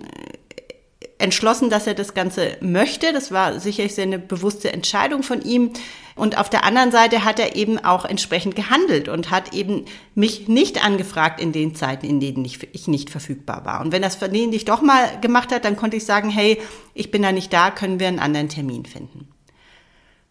entschlossen, 1.22 1.70
dass 1.70 1.88
er 1.88 1.94
das 1.94 2.14
Ganze 2.14 2.58
möchte. 2.62 3.14
Das 3.14 3.32
war 3.32 3.60
sicherlich 3.60 4.00
eine 4.00 4.20
bewusste 4.20 4.74
Entscheidung 4.74 5.24
von 5.24 5.42
ihm. 5.42 5.72
Und 6.16 6.38
auf 6.38 6.50
der 6.50 6.66
anderen 6.66 6.92
Seite 6.92 7.24
hat 7.24 7.40
er 7.40 7.56
eben 7.56 7.80
auch 7.80 8.06
entsprechend 8.06 8.56
gehandelt 8.56 9.08
und 9.08 9.32
hat 9.32 9.54
eben 9.54 9.86
mich 10.14 10.48
nicht 10.48 10.84
angefragt 10.84 11.40
in 11.40 11.52
den 11.52 11.74
Zeiten, 11.74 12.06
in 12.06 12.20
denen 12.20 12.44
ich, 12.44 12.68
ich 12.74 12.88
nicht 12.88 13.10
verfügbar 13.10 13.66
war. 13.66 13.82
Und 13.82 13.92
wenn 13.92 14.02
das 14.02 14.16
versehentlich 14.16 14.66
doch 14.66 14.82
mal 14.82 15.20
gemacht 15.22 15.52
hat, 15.52 15.66
dann 15.66 15.78
konnte 15.78 15.98
ich 15.98 16.06
sagen, 16.06 16.30
hey, 16.30 16.60
ich 16.94 17.12
bin 17.12 17.22
da 17.22 17.32
nicht 17.32 17.54
da, 17.54 17.72
können 17.72 18.00
wir 18.00 18.08
einen 18.08 18.20
anderen 18.20 18.50
Termin 18.50 18.86
finden. 18.86 19.31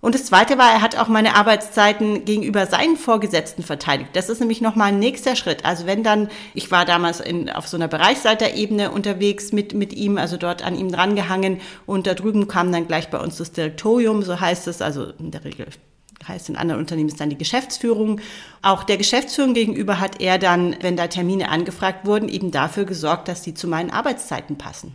Und 0.01 0.15
das 0.15 0.25
Zweite 0.25 0.57
war, 0.57 0.73
er 0.73 0.81
hat 0.81 0.97
auch 0.97 1.09
meine 1.09 1.35
Arbeitszeiten 1.35 2.25
gegenüber 2.25 2.67
seinen 2.67 2.97
Vorgesetzten 2.97 3.63
verteidigt. 3.63 4.11
Das 4.15 4.31
ist 4.31 4.41
nämlich 4.41 4.63
nochmal 4.63 4.89
ein 4.89 4.99
nächster 4.99 5.37
Schritt. 5.37 5.67
Also 5.67 5.85
wenn 5.85 6.03
dann, 6.03 6.31
ich 6.55 6.71
war 6.71 6.87
damals 6.87 7.21
in, 7.21 7.51
auf 7.51 7.69
so 7.69 7.77
einer 7.77 7.89
Bereichsleiterebene 7.89 8.91
unterwegs 8.91 9.53
mit, 9.53 9.75
mit 9.75 9.93
ihm, 9.93 10.17
also 10.17 10.39
dort 10.39 10.63
an 10.65 10.75
ihm 10.75 10.91
drangehangen 10.91 11.61
und 11.85 12.07
da 12.07 12.15
drüben 12.15 12.49
kam 12.49 12.73
dann 12.73 12.87
gleich 12.87 13.11
bei 13.11 13.19
uns 13.19 13.37
das 13.37 13.53
Direktorium, 13.53 14.23
so 14.23 14.41
heißt 14.41 14.69
es, 14.69 14.81
also 14.81 15.13
in 15.19 15.31
der 15.33 15.45
Regel 15.45 15.67
heißt 16.27 16.51
in 16.51 16.57
anderen 16.57 16.81
Unternehmen 16.81 17.09
ist 17.09 17.21
dann 17.21 17.31
die 17.31 17.39
Geschäftsführung. 17.39 18.21
Auch 18.63 18.85
der 18.85 18.99
Geschäftsführung 18.99 19.55
gegenüber 19.55 20.01
hat 20.01 20.21
er 20.21 20.39
dann, 20.39 20.77
wenn 20.81 20.97
da 20.97 21.07
Termine 21.07 21.49
angefragt 21.49 22.07
wurden, 22.07 22.29
eben 22.29 22.51
dafür 22.51 22.85
gesorgt, 22.85 23.29
dass 23.29 23.43
die 23.43 23.55
zu 23.55 23.69
meinen 23.69 23.91
Arbeitszeiten 23.91 24.59
passen. 24.59 24.95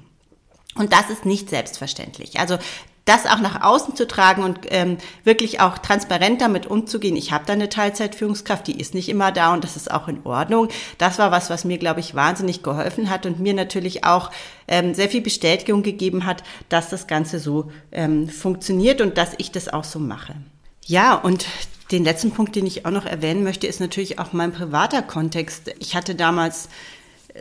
Und 0.75 0.93
das 0.93 1.09
ist 1.09 1.25
nicht 1.25 1.49
selbstverständlich. 1.49 2.39
Also 2.39 2.57
das 3.05 3.27
auch 3.27 3.39
nach 3.39 3.61
außen 3.61 3.95
zu 3.95 4.07
tragen 4.07 4.43
und 4.43 4.59
ähm, 4.69 4.97
wirklich 5.23 5.61
auch 5.61 5.77
transparent 5.77 6.41
damit 6.41 6.65
umzugehen. 6.65 7.15
Ich 7.15 7.31
habe 7.31 7.45
da 7.45 7.53
eine 7.53 7.69
Teilzeitführungskraft, 7.69 8.65
die 8.65 8.79
ist 8.79 8.95
nicht 8.95 9.09
immer 9.09 9.31
da 9.31 9.53
und 9.53 9.63
das 9.63 9.75
ist 9.75 9.91
auch 9.91 10.07
in 10.07 10.25
Ordnung. 10.25 10.69
Das 10.97 11.19
war 11.19 11.31
was, 11.31 11.51
was 11.51 11.65
mir, 11.65 11.77
glaube 11.77 11.99
ich, 11.99 12.15
wahnsinnig 12.15 12.63
geholfen 12.63 13.11
hat 13.11 13.27
und 13.27 13.39
mir 13.39 13.53
natürlich 13.53 14.03
auch 14.03 14.31
ähm, 14.67 14.95
sehr 14.95 15.09
viel 15.09 15.21
Bestätigung 15.21 15.83
gegeben 15.83 16.25
hat, 16.25 16.43
dass 16.69 16.89
das 16.89 17.05
Ganze 17.05 17.39
so 17.39 17.71
ähm, 17.91 18.27
funktioniert 18.27 19.01
und 19.01 19.17
dass 19.17 19.33
ich 19.37 19.51
das 19.51 19.69
auch 19.69 19.83
so 19.83 19.99
mache. 19.99 20.35
Ja, 20.85 21.13
und 21.13 21.45
den 21.91 22.03
letzten 22.03 22.31
Punkt, 22.31 22.55
den 22.55 22.65
ich 22.65 22.85
auch 22.87 22.91
noch 22.91 23.05
erwähnen 23.05 23.43
möchte, 23.43 23.67
ist 23.67 23.79
natürlich 23.79 24.17
auch 24.17 24.33
mein 24.33 24.51
privater 24.51 25.03
Kontext. 25.03 25.71
Ich 25.79 25.95
hatte 25.95 26.15
damals 26.15 26.69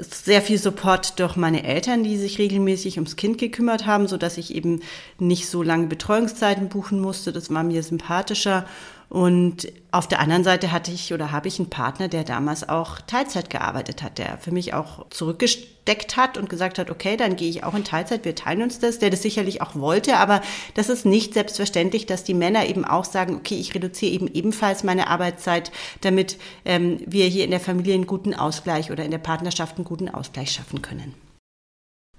sehr 0.01 0.43
viel 0.43 0.59
Support 0.59 1.19
durch 1.21 1.37
meine 1.37 1.65
Eltern, 1.65 2.03
die 2.03 2.17
sich 2.17 2.39
regelmäßig 2.39 2.97
ums 2.97 3.17
Kind 3.17 3.39
gekümmert 3.39 3.87
haben, 3.87 4.09
so 4.09 4.17
dass 4.17 4.39
ich 4.39 4.55
eben 4.55 4.81
nicht 5.19 5.49
so 5.49 5.63
lange 5.63 5.87
Betreuungszeiten 5.87 6.69
buchen 6.69 7.01
musste. 7.01 7.33
Das 7.33 7.53
war 7.53 7.63
mir 7.63 7.83
sympathischer. 7.83 8.67
Und 9.09 9.69
auf 9.93 10.09
der 10.09 10.19
anderen 10.19 10.43
Seite 10.43 10.73
hatte 10.73 10.91
ich 10.91 11.13
oder 11.13 11.31
habe 11.31 11.47
ich 11.47 11.61
einen 11.61 11.71
Partner, 11.71 12.09
der 12.09 12.25
damals 12.25 12.69
auch 12.69 13.01
Teilzeit 13.01 13.49
gearbeitet 13.49 14.03
hat, 14.03 14.19
der 14.19 14.39
für 14.39 14.51
mich 14.51 14.75
auch 14.75 15.09
zurückgesteckt 15.11 16.17
hat 16.17 16.37
und 16.37 16.49
gesagt 16.49 16.79
hat, 16.79 16.91
okay, 16.91 17.17
dann 17.17 17.37
gehe 17.37 17.49
ich 17.49 17.63
auch 17.63 17.75
in 17.75 17.85
Teilzeit, 17.85 18.25
wir 18.25 18.35
teilen 18.35 18.63
uns 18.63 18.81
das, 18.81 18.99
der 18.99 19.11
das 19.11 19.23
sicherlich 19.23 19.63
auch 19.63 19.77
wollte, 19.77 20.17
aber 20.17 20.43
das 20.75 20.89
ist 20.89 21.07
nicht 21.07 21.35
selbstverständlich, 21.35 22.07
dass 22.07 22.25
die 22.25 22.35
Männer 22.35 22.67
eben 22.67 22.85
auch 22.85 23.05
sagen, 23.05 23.37
okay, 23.37 23.55
ich 23.55 23.75
reduziere 23.75 24.13
eben 24.13 24.27
ebenfalls 24.27 24.83
meine 24.83 25.07
Arbeitszeit, 25.07 25.71
damit 26.01 26.39
ähm, 26.65 26.99
wir 27.07 27.27
hier 27.27 27.45
in 27.45 27.51
der 27.51 27.61
Familie 27.61 27.95
einen 27.95 28.09
guten 28.09 28.35
Ausgleich 28.35 28.91
oder 28.91 29.05
in 29.05 29.13
der 29.13 29.19
Partnerschaft 29.19 29.77
einen 29.77 29.85
guten 29.85 30.09
Ausgleich 30.09 30.51
schaffen 30.51 30.83
können. 30.83 31.15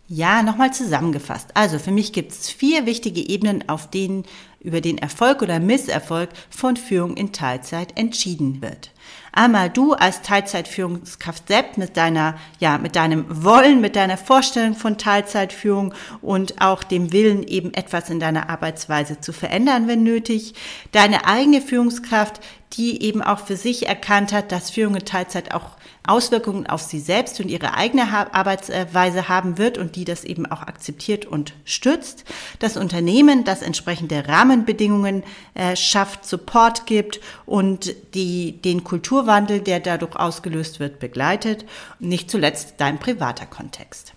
Ja, 0.08 0.44
nochmal 0.44 0.72
zusammengefasst. 0.72 1.50
Also 1.56 1.80
für 1.80 1.90
mich 1.90 2.14
gibt 2.14 2.32
es 2.32 2.50
vier 2.52 2.86
wichtige 2.86 3.28
Ebenen, 3.28 3.68
auf 3.68 3.90
denen 3.90 4.24
über 4.60 4.80
den 4.80 5.00
Erfolg 5.00 5.42
oder 5.42 5.60
Misserfolg 5.60 6.30
von 6.52 6.78
Führung 6.78 7.18
in 7.18 7.34
Teilzeit 7.34 7.98
entschieden 7.98 8.62
wird. 8.62 8.92
Einmal 9.32 9.72
du 9.72 9.94
als 9.94 10.22
Teilzeitführungskraft 10.22 11.48
selbst 11.48 11.78
mit 11.80 11.98
deiner, 11.98 12.38
ja, 12.60 12.78
mit 12.78 12.96
deinem 12.96 13.26
Wollen, 13.44 13.82
mit 13.82 13.96
deiner 13.96 14.18
Vorstellung 14.18 14.76
von 14.76 15.00
Teilzeitführung 15.00 15.94
und 16.22 16.62
auch 16.62 16.84
dem 16.84 17.12
Willen, 17.12 17.44
eben 17.44 17.74
etwas 17.74 18.12
in 18.12 18.20
deiner 18.20 18.50
Arbeitsweise 18.50 19.20
zu 19.22 19.34
verändern, 19.34 19.88
wenn 19.88 20.04
nötig. 20.04 20.54
Deine 20.92 21.26
eigene 21.26 21.62
Führungskraft, 21.62 22.42
die 22.74 23.02
eben 23.02 23.24
auch 23.24 23.40
für 23.40 23.58
sich 23.58 23.88
erkannt 23.88 24.34
hat, 24.34 24.52
dass 24.52 24.70
Führung 24.70 24.96
in 24.96 25.06
Teilzeit 25.06 25.54
auch 25.54 25.72
Auswirkungen 26.08 26.68
auf 26.68 26.82
sie 26.82 27.00
selbst 27.00 27.40
und 27.40 27.50
ihre 27.50 27.76
eigene 27.76 28.04
Arbeitsweise 28.34 29.30
haben 29.30 29.58
wird 29.58 29.78
und 29.78 29.96
die 29.96 30.06
das 30.06 30.24
eben 30.24 30.46
auch 30.46 30.62
akzeptiert 30.62 31.26
und 31.26 31.54
stützt. 31.64 32.26
Das 32.60 32.78
Unternehmen, 32.78 33.44
das 33.44 33.62
entsprechende 33.62 34.28
Rahmenbedingungen 34.28 35.24
äh, 35.54 35.76
schafft, 35.76 36.26
Support 36.26 36.86
gibt 36.86 37.20
und 37.46 37.96
die, 38.14 38.62
den 38.62 38.84
Kulturwandel, 38.84 39.62
der 39.62 39.80
dadurch 39.80 40.16
ausgelöst 40.16 40.80
wird, 40.80 41.00
begleitet. 41.00 41.66
Nicht 42.00 42.30
zuletzt 42.30 42.76
dein 42.78 43.00
privater 43.00 43.46
Kontext. 43.46 44.14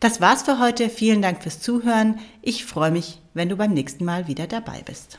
Das 0.00 0.20
war's 0.20 0.42
für 0.42 0.58
heute. 0.58 0.88
Vielen 0.88 1.20
Dank 1.20 1.42
fürs 1.42 1.60
Zuhören. 1.60 2.18
Ich 2.40 2.64
freue 2.64 2.90
mich, 2.90 3.20
wenn 3.34 3.50
du 3.50 3.56
beim 3.56 3.72
nächsten 3.72 4.04
Mal 4.04 4.28
wieder 4.28 4.46
dabei 4.46 4.82
bist. 4.84 5.18